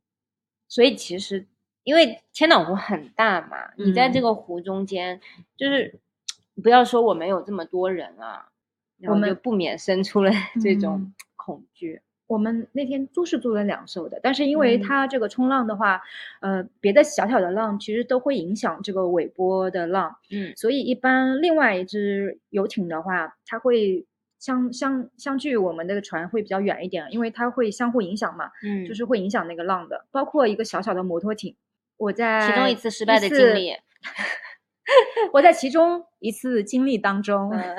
[0.69, 1.47] 所以其实
[1.85, 5.21] 因为千岛湖很大嘛，你在这嗯个湖中间，
[5.57, 6.01] 就是
[6.63, 8.49] 不要说我们有这么多人啊，
[9.09, 10.31] 我们就不免生出了
[10.63, 12.01] 这种嗯恐惧。
[12.29, 16.03] 我们那天租是租了两艘的，但是因为嗯它这个冲浪的话，
[16.41, 24.05] 呃，别的小小的浪其实都会影响这个尾波的浪，嗯所以一般另外一只游艇的话，它会
[24.41, 30.07] 相相相距我们那个船会比较远一点，因为它会相互影响嘛，嗯，就是会影响那个浪的。
[30.11, 31.55] 包括一个小小的摩托艇，
[31.97, 33.73] 我在其中一次失败的经历。
[35.33, 37.77] 我在其中一次经历当中， 嗯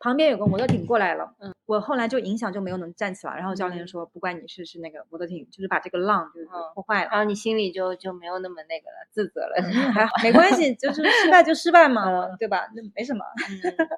[0.00, 6.40] 旁边有个摩托艇过来了，嗯，我后来就影响就没有能站起来，然后教练嗯说，不怪你是，是那个摩托艇就是把这个浪就
[6.74, 7.10] 破坏了。
[7.10, 9.54] 然后你心里就就没有那么那个了，自责了。
[9.58, 12.68] 嗯还好，没关系，就是失败就失败嘛，嗯对吧？
[12.76, 13.88] 那没什么，嗯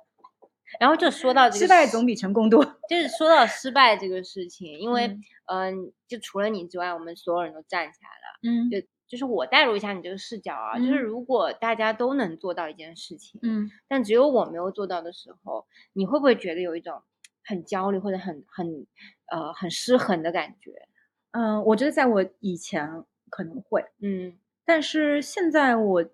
[0.80, 2.62] 然后就说到这个失败总比成功多。
[2.88, 8.38] 就是说到失败这个事情，因为嗯嗯、就除了你之外，我们所有人都站起来了。
[8.42, 11.02] 嗯就就是我代入一下你这个视角啊，就是嗯。
[11.02, 13.70] 如果大家都能做到一件事情，嗯。
[13.88, 17.02] 但只有我没有做到的时候，你会不会觉得有一种
[17.44, 18.86] 很焦虑或者很很
[19.30, 20.72] 呃很失衡的感觉？
[21.32, 24.36] 嗯，我觉得在我以前可能会，嗯。
[24.64, 26.04] 但是现在我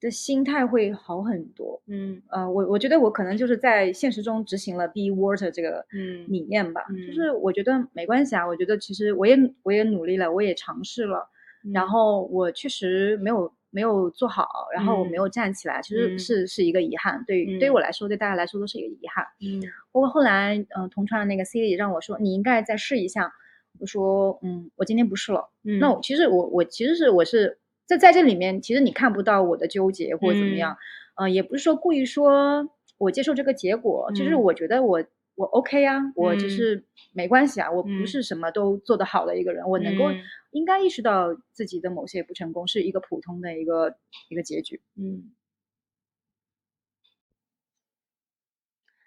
[0.00, 1.80] 的心态会好很多。
[1.86, 2.20] 嗯。
[2.30, 11.28] 呃，我我觉得我可能就是在现实中执行了 be water 这个嗯理念吧，嗯就是我觉得没关系啊，我觉得其实我也我也努力了，我也尝试了，
[11.72, 19.24] 然嗯后我确实没有没有做好，然后我没嗯有站起来，其实嗯是是一个遗憾，对于对于我嗯来说，对大家来说都是一个遗憾。
[19.40, 19.60] 嗯
[19.92, 23.32] 包括后来，嗯、同创的那个 C 也让我说，你应该再试一下。
[23.80, 25.50] 我说，嗯，我今天不试了。
[25.62, 30.76] 嗯，那我其实我我其实是我是在在这里面，其实你看不到我的纠结或者怎么样，
[31.16, 35.04] 呃，也不是说故意说我接受这个结果，就是嗯我觉得我
[35.36, 40.20] 我 OK 啊，我就嗯是没关系啊，我不嗯是什么都做得好的一个人，我能够嗯
[40.58, 43.96] 应该意识到自己的某些不成功是一个普通的一个
[44.28, 44.80] 一个结局。
[44.96, 45.30] 嗯。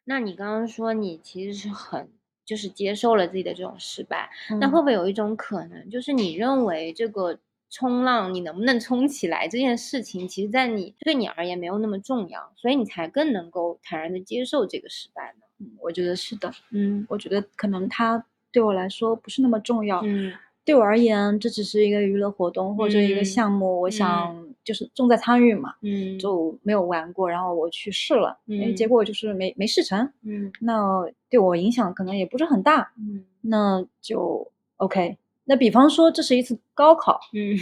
[0.04, 2.10] 那你刚刚说你其实是很
[2.44, 15.46] 就是接受了自己的这种失败，那会嗯不会有一种可能，就是你认为这个冲浪你能不能冲起来这件事情，其实在你对你而言没有那么重要，所以你才更能够坦然的接受这个失败呢？
[15.60, 20.02] 嗯我觉得是的，嗯我觉得可能它对我来说不是那么重要。
[20.04, 20.34] 嗯
[20.66, 26.20] 对我而言，这只是一个娱乐活动或者一个嗯项目，我想就是重在参与嘛，嗯。
[26.20, 28.90] 就没有玩过，然后我去试了，嗯，结嗯。
[28.90, 30.52] 果就是没没试成，嗯。
[30.60, 33.26] 那对我影响可能也不是很大，嗯。
[33.42, 34.48] 那就
[34.78, 35.18] OK。
[35.46, 37.58] 那比方说这是一次高考，嗯，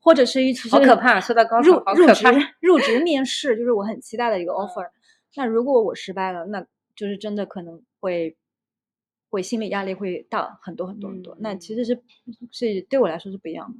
[0.00, 2.30] 或者是一次好可怕，说到高入考，好可入职怕。
[2.60, 4.54] 入职面试，就是我很期待的一个嗯。
[4.54, 4.88] offer。
[5.34, 8.36] 那如果我失败了，那就是真的可能会
[9.36, 11.36] 会心理压力会大很多很多很多。
[11.38, 12.02] 那其嗯实是
[12.50, 13.78] 是对我来说是不一样的。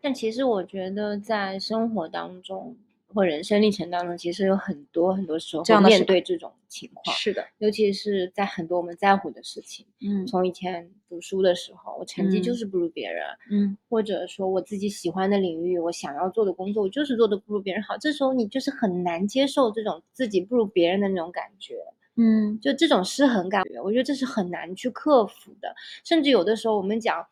[0.00, 2.76] 但其实我觉得，在生活当中
[3.12, 9.84] 或人生历程当中，其实有很多很多时候会面对这种情况，是的，尤其是在很多我们在乎的事情。
[10.00, 17.96] 嗯从以前读书的时候，我成绩就嗯是不如别人，嗯或者说我自己喜欢的领域，我想要做的工作，我就是做的不如别人好。
[17.98, 21.74] 这时候你就是很难接受这种自己不如别人的那种感觉。
[22.22, 25.74] 嗯就这种失衡感觉，我觉得这是很难去克服的。
[26.04, 27.26] 甚至有的时候，我们讲，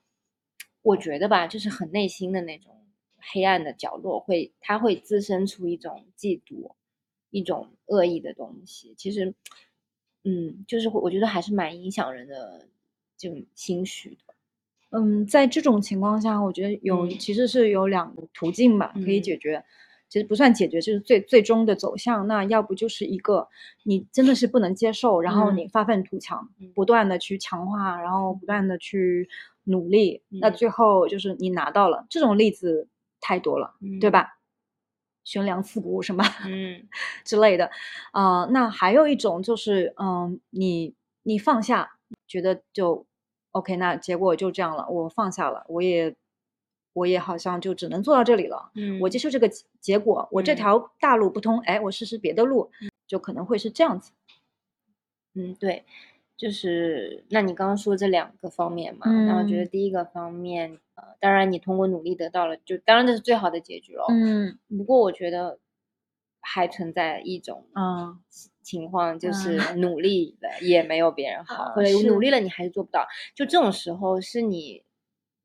[0.80, 2.74] 我觉得吧，就是很内心的那种
[3.18, 6.72] 黑暗的角落会，它会滋生出一种嫉妒，
[7.30, 8.94] 一种恶意的东西。
[8.96, 9.34] 其实，
[10.24, 12.66] 嗯，就是我觉得还是蛮影响人的
[13.18, 14.34] 这种心绪的。
[14.90, 19.62] 嗯，在这种情况下，我觉得有嗯其实是有两个途径吧，可以嗯解决。
[20.08, 22.26] 其实不算解决，就是最最终的走向。
[22.26, 23.48] 那要不就是一个
[23.84, 29.28] 你真的是不能接受，然后嗯你发愤图强，嗯不断的去强化，然后不断的去
[29.64, 32.06] 努力，那嗯最后就是你拿到了。
[32.08, 32.88] 这种例子
[33.20, 34.34] 太多了，对嗯吧？
[35.24, 36.88] 悬梁刺股什么嗯
[37.22, 37.70] 之类的，
[38.12, 43.04] 啊、那还有一种就是，嗯，你你放下，觉得就
[43.50, 46.16] OK，那结果就这样了，我放下了，我也
[46.98, 50.56] 我也好像就只能做到这里了，嗯，我接受这个结结果，我这嗯。
[50.56, 52.70] 条大路不通，哎，我试试别的路，
[53.06, 54.12] 就可能会是这样子。
[55.34, 55.84] 嗯，对，
[56.36, 59.68] 就是那你刚刚说这两个方面嘛，那我觉得嗯。
[59.68, 64.04] 第一个方面，呃，当然你通过努力得到了，就当然这是最好的结局了。
[64.10, 64.58] 嗯。
[64.76, 65.58] 不过我觉得
[66.40, 68.18] 还存在一种嗯。
[68.62, 69.74] 情况，就嗯是。
[69.76, 72.30] 努力了也没有别人好，啊或者是努力。
[72.30, 74.82] 了你还是做不到，就这种时候是你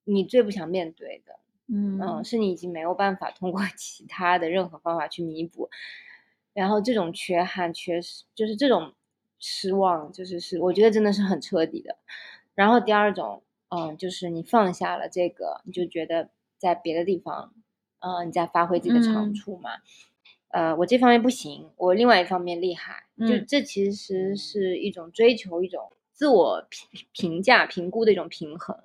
[0.06, 1.40] 你最不想面对的。
[1.70, 5.70] 嗯，嗯是你已经没有办法通过 其他的任何方法去弥补，
[6.54, 8.94] 然后这种缺憾、缺失，就是这种
[9.40, 11.98] 失望，就是是我觉得真的是很彻底的。
[12.56, 17.54] 然后第二种，嗯，就是你放下了这个，你就觉得在别的地方，
[18.00, 19.72] 呃，你在发挥自己的长嗯处嘛。
[20.50, 28.78] 呃，我这方面不行，我另外一方面厉害，就嗯这其实是一种追求一种自我评评价、评估的一种平衡。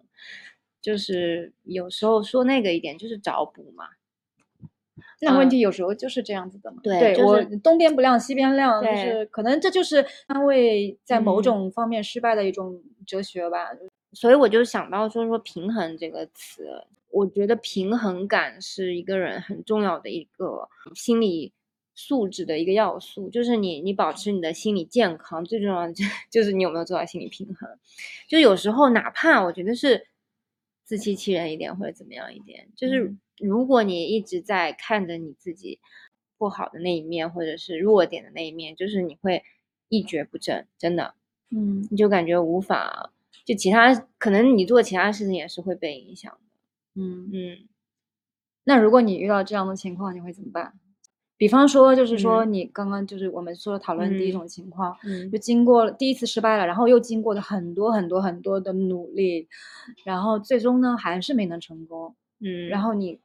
[0.80, 3.86] 就是有时候说那个一点就是找补嘛，
[4.60, 4.68] 嗯
[5.20, 6.80] 那问题有时候就是这样子的嘛。
[6.82, 13.70] 对就我是东边不亮西边亮，就是可能这就是安慰在某嗯种方面失败的一种哲学吧。
[14.12, 21.52] 所以我就想到说说平衡这个词，我觉得平衡感是一个人很重要的一个心理
[21.94, 27.68] 素质的一个要素，就是你你保持你的心理健康，最重要的就 就是你有没有做到心理平衡。
[28.28, 30.06] 就有时候哪怕我觉得是
[30.88, 35.80] 自欺欺人一点或者怎么样一点，就是嗯如果你一直在看着你自己
[36.38, 39.44] 不好的那一面或者是弱点的那一面，就是你会
[39.90, 41.14] 一蹶不振，真的。
[41.50, 43.12] 嗯你就感觉无法，
[43.44, 47.02] 就其他可能你做其他事情也是会被影响的。
[47.02, 47.28] 嗯。
[47.34, 47.68] 嗯
[48.64, 50.72] 那如果你遇到这样的情况，你会怎么办？
[51.38, 59.48] 比方说，就是说嗯你刚刚就是我们说讨论第一嗯种情况，嗯就经过了第一次失败了，然后又经过了很多很多很多的努力，
[60.04, 63.20] 然后最终呢还是没能成功，嗯，然后你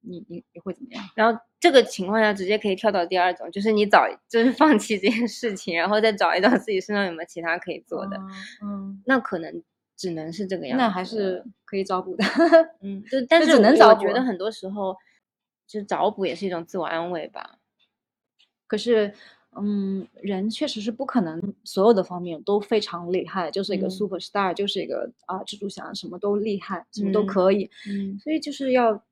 [0.00, 1.04] 你你你会怎么样？
[1.14, 8.20] 然后这个情况下直接可以跳到第二种，就是你找就是放弃这件事情，然后再找一找自己身上有没有其他可以做的，
[8.62, 9.62] 嗯，那可能
[9.96, 10.82] 只能是这个样子。
[10.82, 12.24] 那还是可以找补的。
[12.82, 14.96] 嗯，就但是能找补觉得很多时候，
[15.66, 17.58] 就找补也是一种自我安慰吧。
[18.66, 19.12] 可是，
[19.56, 27.70] 嗯，人确实是不可能所有的方面都非常厉害，就是一个嗯 super star，就是一个啊蜘蛛侠，什么都厉害，什么都嗯可以。
[27.88, 29.04] 嗯，所以就是要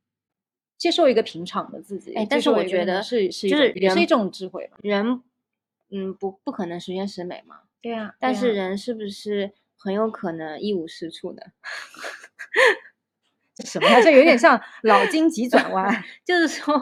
[0.76, 2.14] 接受一个平常的自己。
[2.14, 4.78] 哎但是我觉得是是也是一种智慧吧。
[4.82, 5.22] 人，
[5.90, 7.60] 嗯，不不可能十全十美嘛。
[7.80, 11.52] 对啊、但是人是不是很有可能一无是处的？
[13.56, 14.00] 这什么呀？
[14.02, 15.86] 这有点像 脑筋急转弯。
[16.24, 16.74] 就是说，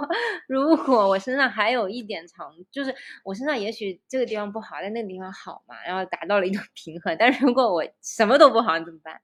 [0.49, 7.15] 如果我身上还有一点长，就是我身上也许这个地方不好，但那个地方好嘛，然后达到了一种 平衡。
[7.19, 9.21] 但是如果我什么都不好，你怎么办？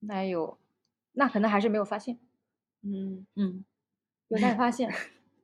[0.00, 0.58] 那有，
[1.12, 2.18] 那可能还是没有发现。
[2.82, 3.64] 嗯嗯，
[4.28, 4.92] 有待发现。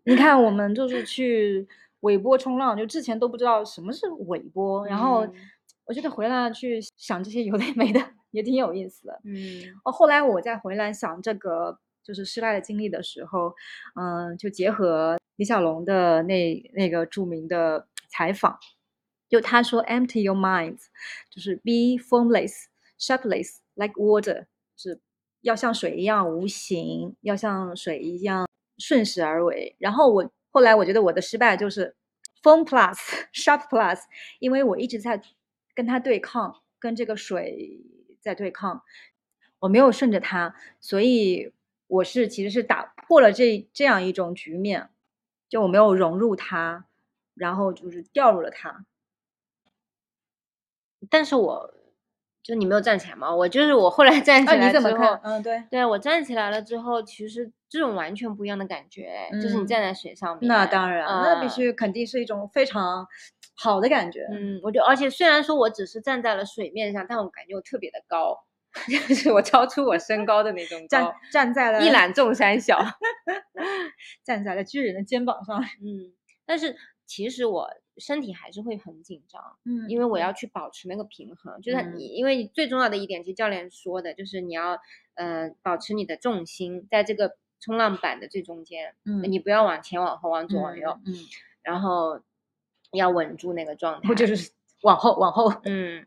[0.05, 1.67] 你看，我们就是去
[2.01, 5.35] 尾波冲浪，就之前都不知道什么是尾波，然后嗯
[5.87, 9.21] 我觉得回来去想这些有的没的，也挺有意思的。
[9.25, 13.55] 嗯哦，后来我再回来想这个就是失败的经历的时候，
[13.95, 18.59] 嗯、就结合李小龙的那那个著名的采访，
[19.29, 20.87] 就他说 “empty your minds”，
[21.31, 22.65] 就是 “be formless,
[22.99, 25.01] shapeless like water”，是
[25.43, 28.47] 要像水一样无形，要像水一样
[28.79, 29.77] 顺势而为。
[29.79, 31.95] 然后我后来我觉得我的失败就是
[32.43, 32.97] form plus,
[33.33, 34.01] sharp plus，
[34.41, 35.21] 因为我一直在
[35.75, 37.81] 跟他对抗，跟这个水
[38.21, 38.83] 在对抗。
[39.61, 41.53] 我没有顺着他，所以
[41.87, 44.89] 我是其实是打破了这这样一种局面，
[45.49, 46.87] 就我没有融入他，
[47.35, 48.87] 然后就是掉入了他。
[51.09, 51.75] 但是我
[52.43, 53.35] 就你没有站起来嘛？
[53.35, 55.21] 我就是我后来 站起啊，来之后，你怎么看？
[55.25, 63.07] 嗯，对，对我站起来了之后，其实这种完全不一样的感觉，哎就是你嗯站在水上面，那当然，那必嗯须肯定是一种非常
[63.63, 64.27] 好的感觉。
[64.33, 68.39] 嗯，我就而且虽然说我只是站在了水面上，但我感觉我特别的高，
[68.89, 72.79] 就是我超出我身高的那种站高，站在了一览众山小。
[74.25, 75.61] 站在了巨人的肩膀上。
[75.83, 76.13] 嗯，
[76.47, 76.75] 但是
[77.07, 81.61] 其实我身体还是会很紧张，嗯因为我要去保持那个平衡。
[81.61, 84.79] 就是因为你最重要的一点，其实教练说的就是你要
[85.17, 91.13] 呃保持你的重心在这个冲浪板的最中间，嗯你不要往前往后往左往右，嗯，
[91.63, 92.21] 然后
[92.93, 94.09] 要稳住那个状态。
[94.09, 94.51] 我就是
[94.83, 95.53] 往后往后。
[95.65, 96.07] 嗯，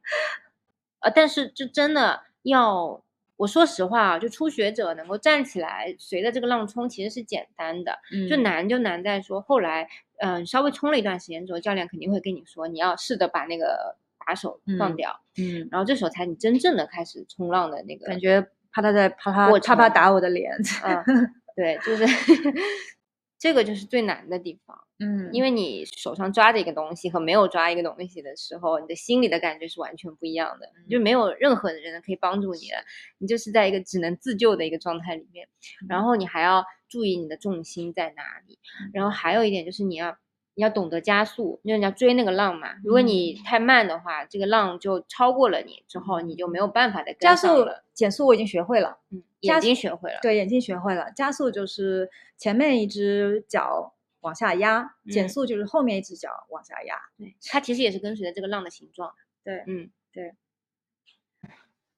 [1.00, 3.04] 呃，但是就真的要，
[3.38, 9.88] 我说实话啊，就初学者能够站起来随着这个浪冲，其实是简单的，就嗯难就难在说后来，
[10.20, 20.52] 嗯、稍微冲了一段时间之后，教练肯定会跟你说，你要试着把那个把手放嗯掉，嗯，然后这时候才你真正的开始冲浪的那个感觉怕他在啪啪，我啪啪打我的脸。
[20.84, 21.04] 嗯，
[21.56, 22.06] 对，就是
[23.38, 32.78] 这个就是最难的地方，嗯因为你手上抓着一个东西和没有抓一个东西的时候，你的心里的感觉是完全不一样的，就没有任何的人可以帮助你了，
[33.18, 35.48] 你就是在一个只能自救的一个状态里面，
[35.90, 38.58] 然后你还要注意你的重心在哪里，
[38.94, 40.18] 然后还有一点就是你要。
[40.56, 42.76] 你要懂得加速，因为你要追那个浪嘛。
[42.84, 49.00] 如果你太慢的话，这个浪就超过了你，之后你就没有办法再跟加速上了。、减速我已经学会了。
[49.10, 50.20] 嗯，眼睛学会了。
[50.22, 51.12] 对，眼睛学会了。
[51.16, 53.93] 加速就是前面一只脚
[54.24, 56.96] 往下压，减嗯速就是后面一只脚往下压。
[57.18, 59.14] 对，它其实也是跟随着这个浪的形状。
[59.44, 60.34] 对嗯，对。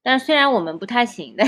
[0.04, 1.48] 但虽然我们不太行，但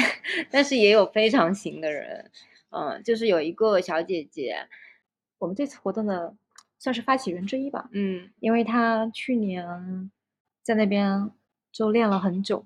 [0.49, 2.31] 但是也有非常行的人。
[2.69, 4.67] 嗯，就是有一个小姐姐，
[5.37, 6.35] 我们这次活动的
[6.79, 10.11] 算是发起人之一吧，嗯因为她去年
[10.63, 11.31] 在那边
[11.71, 12.65] 就练了很久，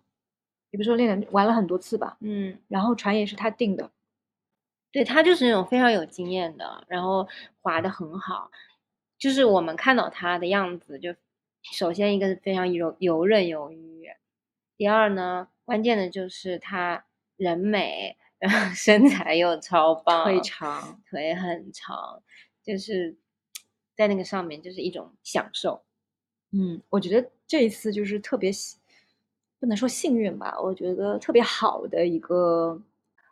[0.71, 3.91] 也不是说练了玩了很多次吧，嗯，然后船也是她定的。
[4.91, 7.27] 对他就是那种非常有经验的，然后
[7.61, 8.51] 滑的很好。
[9.17, 11.15] 就是我们看到他的样子，就
[11.71, 14.09] 首先一个是非常游游刃有余，
[14.77, 17.05] 第二呢，关键的就是他
[17.37, 22.23] 人美，然后 身材又超棒，腿长，腿很长，
[22.63, 23.15] 就是
[23.95, 25.83] 在那个上面就是一种享受。
[26.51, 28.79] 嗯，我觉得这一次就是特别幸，
[29.59, 32.81] 不能说幸运吧，我觉得特别好的一个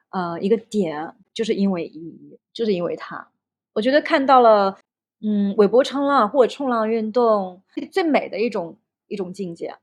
[0.09, 3.29] 呃一个点，就是因为一，就是因为他，
[3.73, 4.77] 我觉得看到了，
[5.21, 9.75] 嗯，尾波冲浪或者冲浪运动最美的一种一种境界，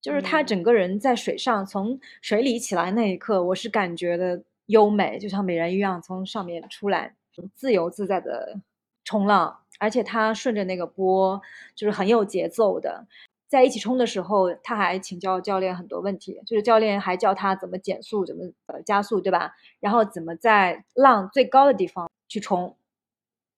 [0.00, 0.46] 就是他嗯。
[0.46, 7.14] 整个人在水上从水里起来那一刻，我是感觉的优美，就像美人鱼一样从上面出来，
[7.54, 8.60] 自由自在的
[9.04, 11.40] 冲浪，而且他顺着那个波，
[11.74, 13.06] 就是很有节奏的。
[13.46, 19.52] 在一起冲的时候，他还请教教练很多问题，就是教练还教他怎么减速，怎么呃加速，对吧？
[19.80, 22.76] 然后怎么在浪最高的地方去冲，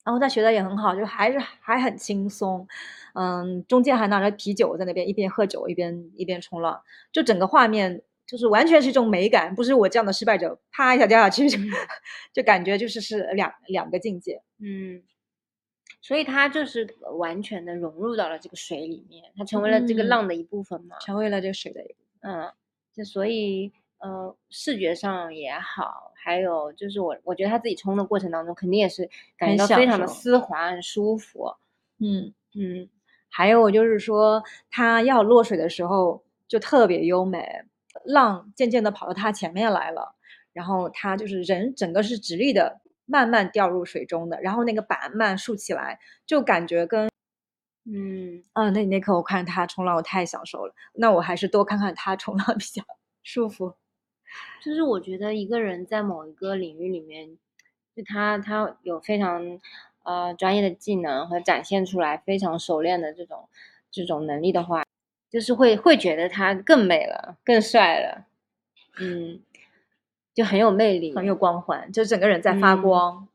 [0.04, 2.66] 然后他学的也很好，就还是还很轻松，
[3.14, 11.58] 嗯，中间还拿着啤酒在那边一边喝酒一边一边冲浪，就整个画面就是完全是一种美感，不是我这样的失败者啪一下掉下去，就
[12.34, 14.42] 就感觉就是是两两个境界。
[14.58, 15.02] 嗯，
[16.06, 16.86] 所以他就是
[17.18, 20.96] 完全的融入到了这个水里面，他成为了这个嗯浪的一部分嘛。
[21.00, 22.32] 成为了这个水的一部分。
[22.32, 22.52] 嗯，
[22.94, 31.52] 就所以呃，视觉上也好，还有就是我我觉得他自己冲的过程当中，肯定也是感觉到非常的丝滑，很舒服。
[31.98, 32.88] 嗯，嗯
[33.28, 34.40] 还有就是说，
[34.70, 37.44] 它要落水的时候就特别优美，
[38.04, 40.14] 浪渐渐的跑到他前面来了，
[40.52, 47.08] 然后他就是人整个是直立的，慢慢掉入水中的，然后那个板慢竖起来，就感觉跟
[47.86, 50.74] 嗯，啊，那那刻我看他冲浪，我太享受了。
[50.94, 52.82] 那我还是多看看他冲浪比较
[53.24, 53.74] 舒服。
[54.62, 57.38] 就是我觉得一个人在某一个领域里面，
[57.96, 59.60] 就他他有非常
[60.04, 63.48] 呃专业的技能和展现出来非常熟练的这种
[63.90, 64.82] 这种能力的话，
[65.30, 68.26] 就是会会觉得他更美了，更帅了，
[69.00, 69.40] 嗯，
[70.36, 73.28] 就很有魅力，很有光环，就整个人在发嗯光。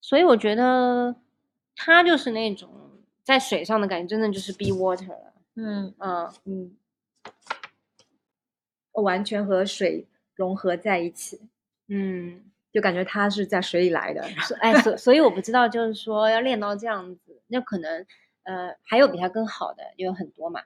[0.00, 1.16] 所以我觉得
[1.74, 2.70] 他就是那种
[3.24, 6.76] 在水上的感觉，真的就是 be water 了，嗯嗯嗯，
[8.92, 11.40] 完全和水融合在一起，
[11.88, 12.44] 嗯。
[12.72, 14.22] 就感觉他是在水里来的。
[14.46, 18.06] 所哎，所所以我不知道，就是说要练到这样子，那可能
[18.44, 20.60] 呃还有比他更好的也，有很多嘛。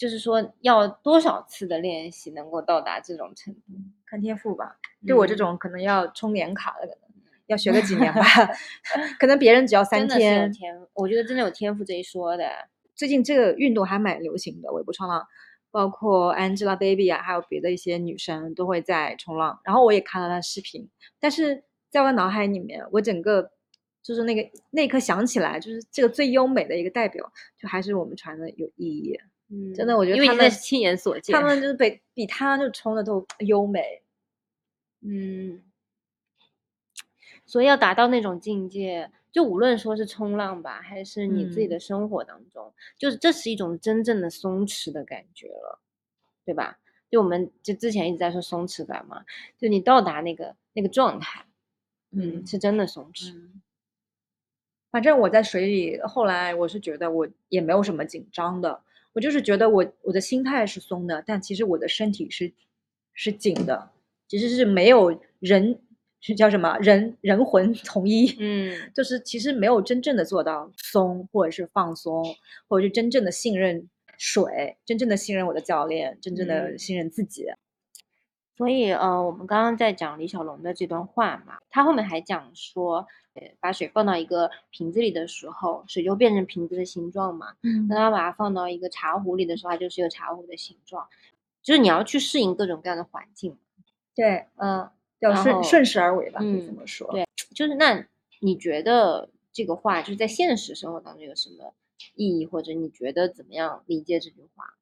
[0.00, 3.60] 就是说要多少次的练习能够到达这种程度？
[4.06, 7.02] 看天赋吧，对我这嗯种可能要充年卡的，可能
[7.48, 8.22] 要学个几年吧。
[9.20, 10.50] 可能别人只要三天。
[10.50, 12.46] 天，我觉得真的有天赋这一说的。
[12.94, 15.26] 最近这个运动还蛮流行的，尾部冲浪，
[15.70, 19.60] 包括 Angelababy 啊，还有别的一些女生都会在冲浪。
[19.64, 20.88] 然后我也看了她视频，
[21.18, 23.50] 但是在我脑海里面，我整个
[24.02, 27.30] 就是那个那一刻想起来，就是这个最优美的一个代表，
[27.60, 29.20] 就还是我们传的有意义。
[29.50, 34.02] 嗯，真的我觉得因为他们是亲眼所见，他们就是被比他就冲的都优美。
[35.00, 35.62] 嗯，
[37.46, 45.80] 所以要达到那种境界，就无论说是冲浪吧，还是你自己嗯的生活当中，就是这是一种真正的松弛的感觉了，
[46.44, 46.78] 对吧？
[47.10, 49.24] 就我们就之前一直在说松弛感嘛，
[49.58, 51.44] 就你到达那个那个状态，
[52.12, 53.62] 嗯，是真的松弛，嗯，
[54.92, 58.82] 反正我在水里，后来我是觉得我也没有什么紧张的，
[59.12, 62.52] 我就是觉得我我的心态是松的，但其实我的身体是
[63.14, 63.90] 是紧的，
[64.28, 65.80] 其实是没有人
[66.20, 66.76] 是叫什么？
[66.78, 68.90] 人人魂 统一，嗯。
[68.94, 72.24] 就是其实没有真正的做到松，或者是放松，
[72.68, 73.88] 或者是真正的信任
[74.18, 76.78] 水，真正的信任我的教练，真正的嗯。
[76.78, 77.46] 信任自己。
[78.60, 87.54] 所以，呃，我们刚刚在讲李小龙的这段话嘛，他后面还讲说，呃，把水放到一个瓶子里的时候，水就变成瓶子的形状嘛。
[87.62, 91.08] 嗯那他把它放到一个茶壶里的时候，它就是一个茶壶的形状。
[91.62, 93.56] 就是你要去适应各种各样的环境。
[94.14, 94.90] 对，嗯，
[95.20, 97.10] 要顺顺势而为吧，可以嗯这么说。
[97.12, 98.06] 对就是那
[98.40, 101.72] 你觉得这个话就是在现实生活当中有什么
[102.14, 104.74] 意义，或者你觉得怎么样理解这句话？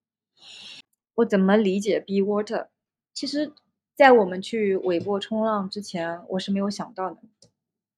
[1.14, 2.66] 我怎么理解 be water？
[3.14, 3.52] 其实，
[3.98, 7.16] 在我们去尾波冲浪之前，我是没有想到的，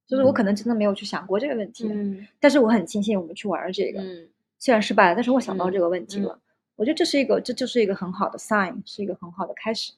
[0.06, 1.86] 就是我嗯可能真的没有去想过这个问题。
[1.92, 4.26] 嗯但是我很庆幸我们去玩这个，嗯
[4.58, 6.40] 虽然失败了，但是我想到嗯这个问题嗯了。
[6.76, 9.92] 我觉得这是一个，这就是一个很好的 sign，是一个很好的开始。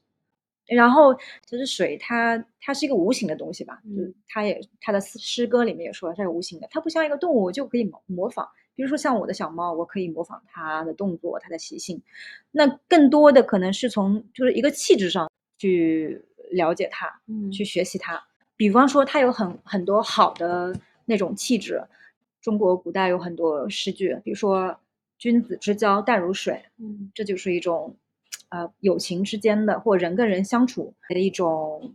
[0.67, 1.15] 然后
[1.47, 8.49] 就是水它它是一个无形的东西吧，就是嗯它也它的诗诗歌里面也说了它是无形的，它不像一个动物，我就可以模模仿。
[8.75, 12.03] 比如说像我的小猫，我可以模仿它的动作、它的习性。
[12.51, 15.31] 那更多的可能是从就是一个气质上
[15.63, 18.21] 去了解它，嗯去学习它。
[18.57, 21.85] 比方说，它有很很多好的那种气质。
[22.41, 24.81] 中国古代有很多诗句，比如说
[25.17, 27.97] “君子之交淡如水”，嗯这就是一种
[28.49, 31.95] 呃友情之间的或人跟人相处的一种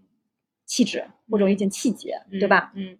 [0.66, 2.72] 气质或者一件气节，对吧？
[2.76, 2.98] 嗯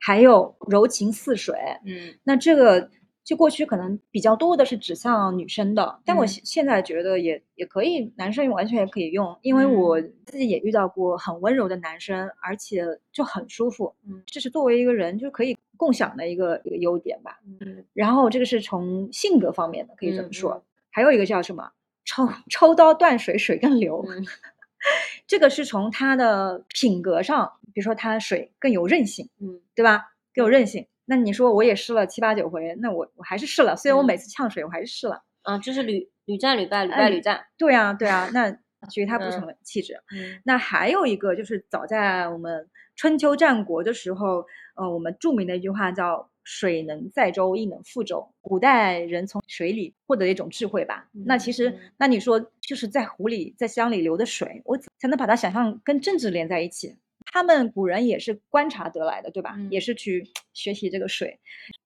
[0.00, 1.54] 还有柔情似水，
[1.84, 2.90] 嗯那这个
[3.28, 17.38] 就过去可能比较多的是指向女生的，但我嗯现现在觉得也也可以，男生完全也可以用，因为嗯我自己也遇到过很温柔的男生，而且就很舒服，嗯这是作为一个人就可以共享的一个一个优点吧。
[17.60, 20.52] 嗯然后这个是从性格方面的，可以这么嗯说。
[20.54, 21.70] 嗯还有一个叫什么
[22.06, 24.02] 抽抽刀断水，水更流。
[24.08, 24.24] 嗯
[25.28, 30.06] 这个是从他的品格上，比如说他水更有韧性，嗯对吧？
[30.34, 30.86] 更有嗯韧性。
[31.10, 35.22] 那你说我也试了七八九回，那我我还是试了，虽然我嗯每次呛水，我还是试了。
[35.42, 37.46] 啊，就是屡屡战屡败，屡哎败屡战。
[37.56, 38.50] 对啊，对啊，那
[38.90, 39.94] 属于他不嗯同的气质。
[40.14, 44.44] 嗯那还有一个就是早在我们春秋战国的时候，
[44.76, 48.28] 呃，我们著名的一句话叫“水能载舟，亦能覆舟”。
[48.42, 51.08] 古代人从水里获得一种智慧吧。
[51.24, 56.96] 那其实嗯，那你说就是在湖里、在江里流的水，我怎才能把它想象跟政治连在一起？
[57.32, 59.56] 他们古人也是观察得来的，对吧？
[59.70, 61.38] 也嗯是去 学习这个水，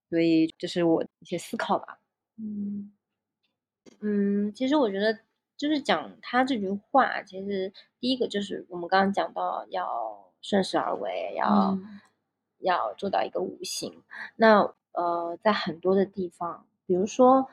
[0.08, 1.98] 所以这是我一些思考吧。
[2.38, 2.92] 嗯
[4.00, 5.18] 嗯，其实我觉得
[5.56, 12.00] 就是讲他这句话，其实第一个就是我们刚刚讲到要顺势而为，要、嗯
[12.58, 14.04] 要做到一个五行。
[14.36, 17.48] 那呃，在很多的地方，比如说，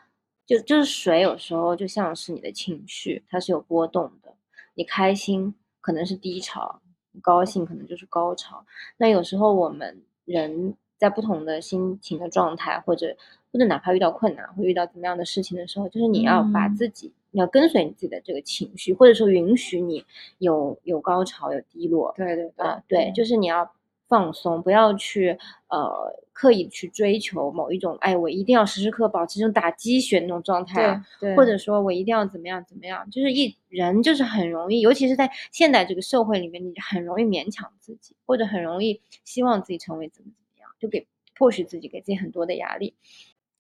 [0.46, 4.36] 就就是水，有时候就像是你的情绪，它是有波动的。
[4.76, 6.89] 你开心可能是低潮，你
[7.22, 8.66] 高兴可能就是高潮。
[8.98, 13.16] 那有时候我们人在不同的心情的状态，或者
[13.52, 20.06] 或者哪怕遇到困难，会遇到怎么样的事情的时候，就是你要把嗯自己，你要跟随你自己的这个情绪，或者说允许你
[20.38, 22.14] 有有高潮，有低落。
[22.16, 23.72] 对对对啊，对，就是你要
[24.10, 25.38] 放松，不要去
[25.70, 25.90] 呃
[26.34, 41.08] 刻意去追求某一种，哎，我一定要时时刻保持这种打鸡血那种状态啊，对对，或者说我一定要怎么样怎么样，就是一人就是很容易，尤其是在现代这个社会里面，你很容易勉强自己，或者很容易希望自己成为怎么怎么样，就给
[41.38, 42.96] 迫使自己给自己很多的压力。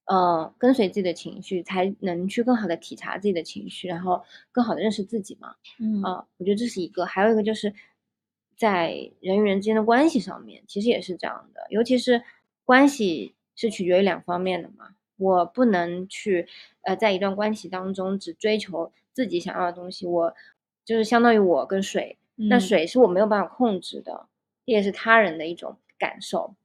[0.06, 5.54] 呃，跟随自己的情绪，才能去更好的体察自己的情绪，然后更好的认识自己嘛。
[5.80, 7.72] 嗯啊，我觉得这是一个，还有一个就是
[8.60, 12.22] 在人与人之间的关系上面，其实也是这样的，尤其是
[12.66, 14.96] 关系是取决于两方面的嘛。
[15.16, 16.48] 我不能去
[16.82, 20.36] 呃，在一段关系当中只追求自己想要的东西，我
[20.84, 24.28] 就是相当于我跟水，那嗯水是我没有办法控制的，
[24.66, 26.56] 这也是他人的一种感受。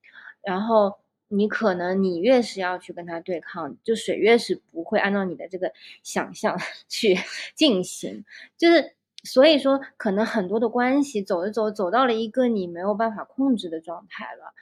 [0.43, 5.73] 然后你可能你越是要去跟他对抗，就水越是不会按照你的这个
[6.03, 7.17] 想象 去
[7.55, 8.25] 进行，
[8.57, 8.95] 就是
[9.25, 14.55] 所以说可能很多的关系走着走走到了一个你没有办法控制的状态了，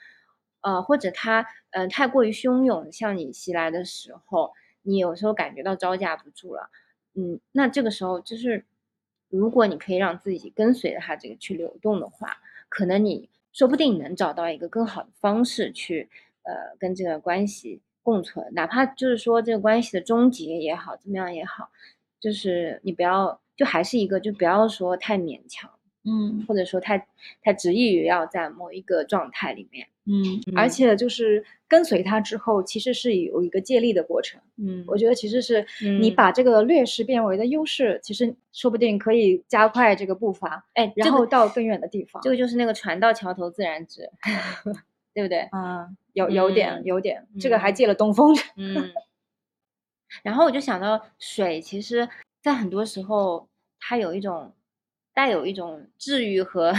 [0.61, 4.53] 呃，或者他呃太过于汹涌向你袭来的时候，
[4.83, 6.71] 你有时候感觉到招架不住了，
[7.15, 8.65] 嗯，那这个时候就是
[9.29, 12.39] 如果你可以让自己跟随着他这个去流动的话，
[12.69, 16.09] 可能你说不定能找到一个更好的方式去，
[16.43, 21.71] 呃，跟这个关系共存，哪怕就是说这个关系的终结也好，怎么样也好，
[22.21, 25.71] 就是你不要，就还是一个，就不要说太勉强，
[26.05, 27.07] 嗯或者说太
[27.43, 29.87] 太执意于要在某一个状态里面。
[30.05, 34.41] 嗯，而且就是跟随他之后，其实是有一个借力的过程。
[34.57, 35.65] 嗯我觉得其实是
[36.01, 42.21] 你嗯把这个劣势变为的优势，其实说不定可以加快这个步伐，哎，然后到更远的地方。
[42.21, 44.11] 这个就是那个船到桥头自然直，
[45.15, 45.49] 对不对？
[45.53, 48.35] 嗯，有有点嗯有点，这个还嗯借了东风。
[48.57, 48.91] 嗯，
[50.25, 52.09] 然后我就想到水，其实
[52.43, 53.49] 在很多时候
[53.81, 54.53] 它有一种
[55.15, 56.75] 带有一种治愈和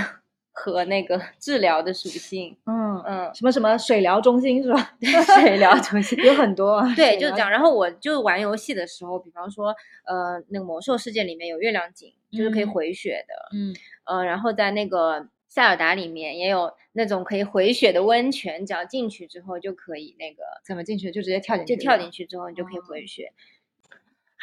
[0.51, 2.55] 和那个治疗的属性。
[2.65, 4.95] 嗯，嗯，什么什么水疗中心是吧？
[4.99, 6.93] 对水疗中心 有很多啊。
[6.95, 7.49] 对，就是这样。
[7.49, 9.73] 然后我就玩游戏的时候，比方说，
[10.05, 13.33] 呃，那个魔兽世界里面有月亮井，就是可以嗯回血的。
[13.57, 21.75] 嗯呃，然后在那个塞尔达里面也有那种可以回血的温泉，只要进去之后就可以那个怎么进去就直接跳进去？
[21.75, 23.31] 就跳进去之后你就可以哦回血。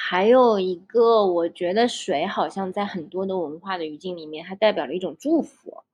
[0.02, 5.84] 还有一个，我觉得水好像在很多的文化的语境里面，它代表了一种祝福。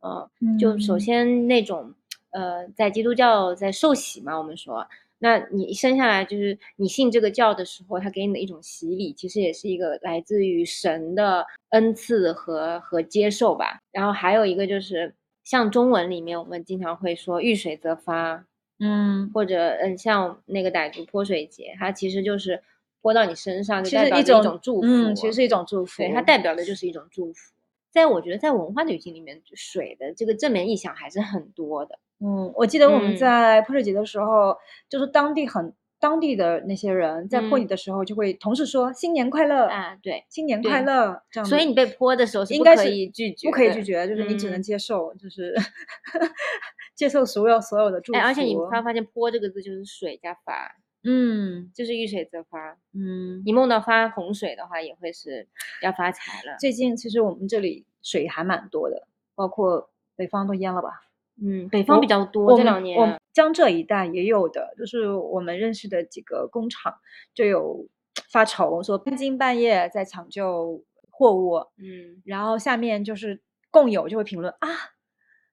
[0.00, 1.94] 呃，就首嗯先那种
[2.30, 4.84] 呃，在基督教在受洗嘛，我们说，
[5.20, 13.78] 那你生下来就是你信这个教的时候，他给你的一种洗礼，其实也是一个来自于神的恩赐和和接受吧。
[13.92, 15.14] 然后还有一个就是
[15.44, 18.44] 像中文里面，我们经常会说遇水则发，
[18.80, 22.60] 嗯，或者嗯，像那个傣族泼水节，它其实就是
[23.02, 24.86] 泼到你身上，就其代表着实一种种祝福。
[24.86, 26.02] 嗯，其实是一种祝福。
[26.02, 27.52] 对它代表的就是一种祝福。
[27.90, 31.98] 在我觉得，在文化的语境里面，水的这个正面意象还是很多的。
[32.24, 34.56] 嗯，我记得我们嗯在泼水节的时候，
[34.88, 41.44] 就是当地很当地的那些人在泼你嗯的时候，就会同时说新年快乐，啊，对，新年快乐这样。
[41.44, 43.84] 所以你被泼的时候是不可应该是以拒绝，不可以拒。
[43.84, 45.54] 绝，就是你只能嗯接受，就是
[46.96, 48.18] 接受所有所有的祝福。
[48.18, 52.78] 哎，而且你发发现“泼”这个字就是水加发，嗯就是遇水则发。
[52.92, 55.48] 嗯，你梦到发洪水的话，也会是
[55.82, 56.56] 要发财了。
[56.58, 61.02] 最近其实我们这里水还蛮多的，包括北方都淹了吧？
[61.42, 66.94] 嗯，北方比较多，我这两年我江浙一带也有的，就是我们认识的几个工厂
[67.34, 67.88] 就有
[68.30, 73.40] 发愁说半更半夜在抢救货物，嗯然后下面就是
[73.70, 74.68] 共友就会评论啊，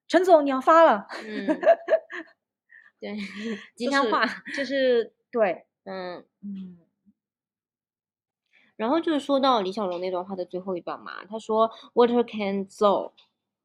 [0.06, 1.46] 陈总你要发了，嗯，
[3.00, 3.16] 对，
[3.74, 4.26] 吉就是祥话。
[4.54, 6.78] 就是对，嗯，嗯
[8.76, 13.12] 然后就是说到李小龙那段话的最后一段嘛，他说 “Water can flow,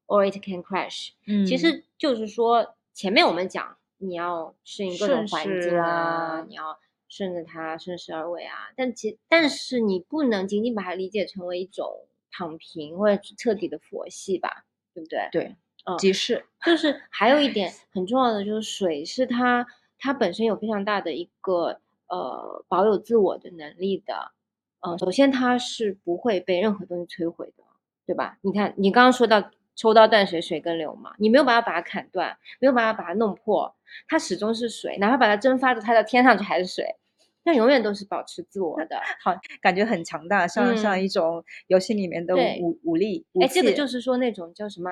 [0.06, 1.10] or it can crash”。
[1.26, 8.68] 嗯其实就是说，前面我们讲你要适应各种环境啊你要顺着它顺势而为啊。
[8.76, 15.28] 但其但是你不能仅仅把它理解成为一种躺平或者彻底的佛系吧，对不对？
[15.32, 15.56] 对，
[15.86, 19.66] 嗯即是就是还有一点 很重要的，就是水是它
[19.98, 24.32] 它本身有非常大的一个呃保有自我的能力的。
[24.80, 27.64] 呃，首先它是不会被任何东西摧毁的，
[28.06, 28.38] 对吧？
[28.42, 33.74] 你看，你刚刚说到抽刀断水，水更流嘛，你没有办法把它砍断，没有办法把它弄破，
[34.06, 36.94] 它始终是水，哪怕把它蒸发着，它到天上去还是水，
[37.42, 39.00] 那永远都是保持自我的。
[39.24, 43.26] 好，感觉很强大，像、像嗯一种游戏里面的武武力。
[43.32, 44.90] 武哎，这个就是说那种叫什么？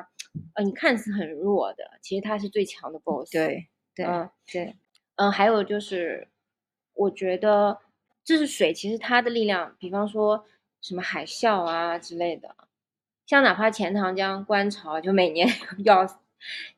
[0.55, 3.31] 呃，你看似很弱的，其实它是最强的 BOSS。
[3.33, 4.75] 对对、嗯对，
[5.17, 6.29] 嗯，还有就是，
[6.95, 7.79] 我觉得
[8.25, 10.45] 这是水，其实它的力量，比方说
[10.81, 12.55] 什么海啸啊之类的，
[13.27, 15.49] 像哪怕钱塘江观潮，就每年
[15.85, 16.07] 要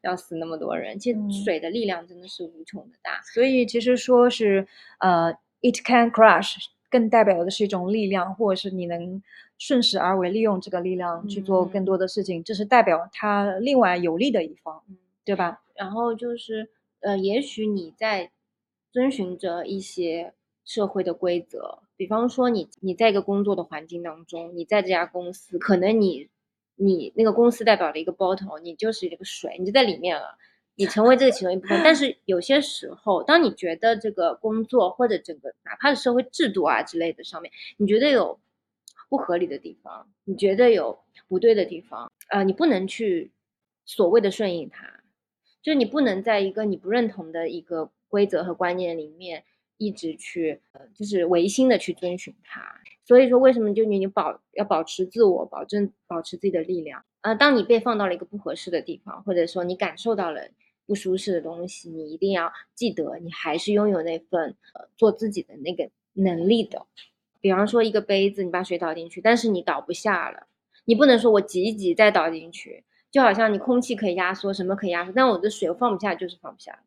[0.02, 3.22] 要死那么多人，其实嗯水的力量真的是无穷的大。
[3.22, 4.66] 所以其实说是
[4.98, 5.32] 呃
[5.62, 6.56] ，it can crush，
[6.90, 9.22] 更代表的是一种力量，或者是你能
[9.58, 15.62] 顺势而为，利用这个力量去做更嗯多的事情，这是代表它另外有利的一方，嗯对吧？
[15.74, 16.70] 然后就是，
[17.00, 18.30] 呃，也许你在
[18.92, 20.34] 遵循着一些
[20.64, 26.28] 社会的规则，比方说你你在一个工作的环境当中，你在这家公司，可能你
[26.74, 30.36] 你那个公司代表了一个 bottle，你就是一个水，你就在里面了。
[30.78, 38.38] 你成为这个其中一部分，但是有些时候，当你觉得这个工作或者整个哪怕是社会制度啊之类的上面，你觉得有
[39.08, 43.30] 不合理的地方，你觉得有不对的地方，呃，你不能去
[43.86, 44.95] 所谓的顺应它，
[45.66, 49.42] 就你不能在一个你不认同的一个规则和观念里面
[49.78, 52.62] 一直去，呃，就是违心的去遵循它。
[53.04, 57.34] 所以说，为什么就你你保要保持自我，保证保持自己的力量啊、呃？
[57.34, 60.40] 当你被放到了一个不合适的地方，或者说你感受到了
[60.86, 66.86] 不舒适的东西，你一定要记得，你还是拥有那份呃做自己的那个能力的。
[67.40, 70.46] 比方说一个杯子，你把水倒进去，但是你倒不下了，
[70.84, 72.84] 你不能说我挤一挤再倒进去。
[73.16, 76.78] 就好像你空气可以压缩，什么可以压缩，但我的水我放不下，就是放不下，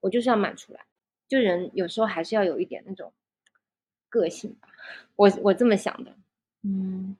[0.00, 0.80] 我就是要满出来。
[1.26, 3.10] 就人有时候还是要有一点那种
[4.10, 4.68] 个性吧，
[5.16, 6.12] 我我这么想的。
[6.62, 7.16] 嗯，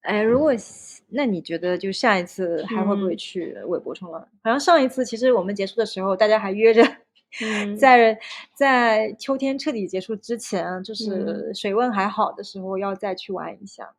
[0.00, 0.52] 哎，如果
[1.08, 4.26] 那你觉得就下一次还会不会嗯去韦伯冲浪？
[4.42, 6.82] 好像上一次其实我们结束的时候，大家还约着
[7.42, 8.18] 嗯 在
[8.54, 13.94] 在秋天彻底结束之前，就嗯是水温还好的时候，要再去玩一下，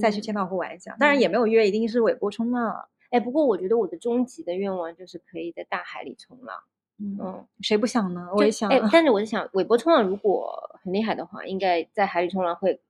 [0.00, 0.96] 再去嗯千岛湖玩一下。
[0.98, 6.56] 当然也没有约一定是尾波冲浪，哎，不过我觉得我的终极的愿望就是可以在大海里冲浪。
[6.98, 8.28] 嗯，嗯，谁不想呢？
[8.34, 8.70] 我也想。
[8.70, 12.80] 哎，但是我在想，尾波冲浪如果很厉害的话，应该在海里冲浪会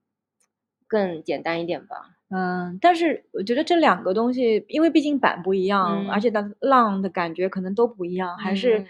[0.88, 2.16] 更简单一点吧？
[2.30, 8.86] 嗯，但是我觉得这两个东西，因为毕竟板不一样，而嗯且它浪的感觉可能都不一样，还是嗯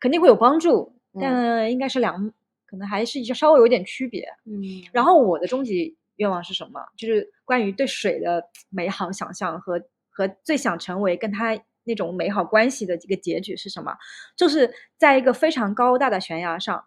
[0.00, 2.32] 肯定会有帮助，嗯但应该是两，
[2.66, 4.26] 可能还是稍微有点区别。
[4.46, 6.80] 嗯，然后我的终极愿望是什么？
[6.96, 13.96] 就是关于对水的美好想象和和最想成为跟他那种美好关系的这个结局是什么？
[14.36, 16.84] 就是在一个非常高大的悬崖上，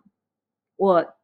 [0.77, 1.17] 我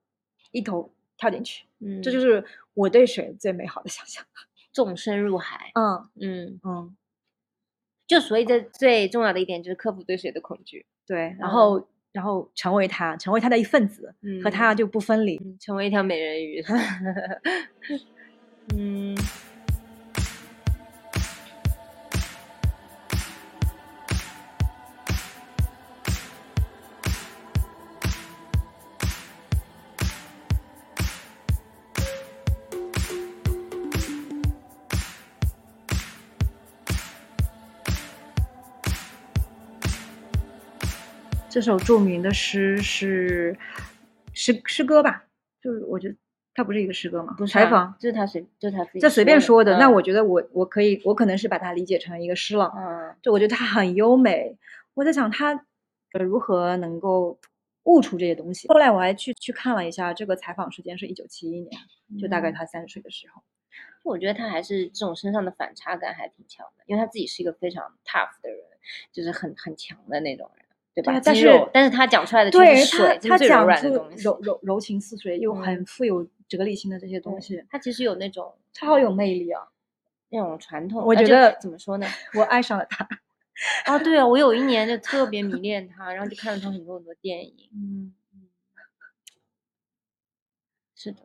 [0.51, 2.43] 一头跳进去，嗯，这就是
[2.73, 4.23] 我对水最美好的想象。
[4.73, 5.71] 纵身入海。
[5.75, 6.95] 嗯嗯，嗯，
[8.07, 15.35] 就所以这最重要的一点就是克服对水的恐惧，对，然嗯后、然后成为他，成为他的一份子，和他嗯就不分离。
[15.37, 16.63] 嗯成为一条美人鱼。
[18.75, 19.15] 嗯。
[41.51, 43.57] 这首著名的诗是
[44.33, 45.25] 诗诗歌吧？
[45.61, 46.15] 就是我觉得
[46.53, 49.77] 它不是一个诗歌嘛，不是啊采访，就是他随，就是他自己这随便说的。
[49.77, 52.71] 那嗯我觉得我我可以，我可能是把它理解成一个诗了。
[52.73, 54.57] 嗯就我觉得它很优美，
[54.93, 55.65] 我在想他
[56.13, 57.37] 呃如何能够
[57.83, 58.69] 悟出这些东西。
[58.69, 61.81] 后来我还去去看了一下，这个采访时间是一九七一年，
[62.17, 63.43] 就大概嗯他三十岁的时候。
[64.03, 68.59] 我觉得他还是这种身上的反差感还挺强的，因为他自己是一个非常 tough 的人，
[69.11, 70.60] 就是很很强的那种人，
[70.93, 71.19] 对吧？
[71.23, 74.23] 但是但是他讲出来的就对他是水，，就是最柔他讲软的出东西。
[74.23, 79.61] 柔柔柔情似水，又很嗯富有哲理性的这些东对西，他其实有那种超有魅力啊！
[80.29, 82.07] 那种传统，我觉得怎么说呢？
[82.35, 83.07] 我爱上了他。
[83.85, 87.69] 啊，对啊，我有一年就特别迷恋他，然后就看了他很多很多电影。
[87.73, 88.13] 嗯，
[90.95, 91.19] 是的，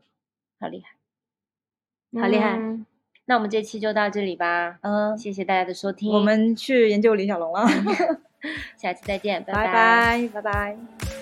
[0.61, 2.57] 好厉害，好厉害。
[2.57, 2.87] 嗯
[3.29, 7.67] 那我们这期就到这里吧，嗯，谢谢大家的收听，我们去研究李小龙了，
[8.77, 11.16] 下期再见，拜拜拜拜。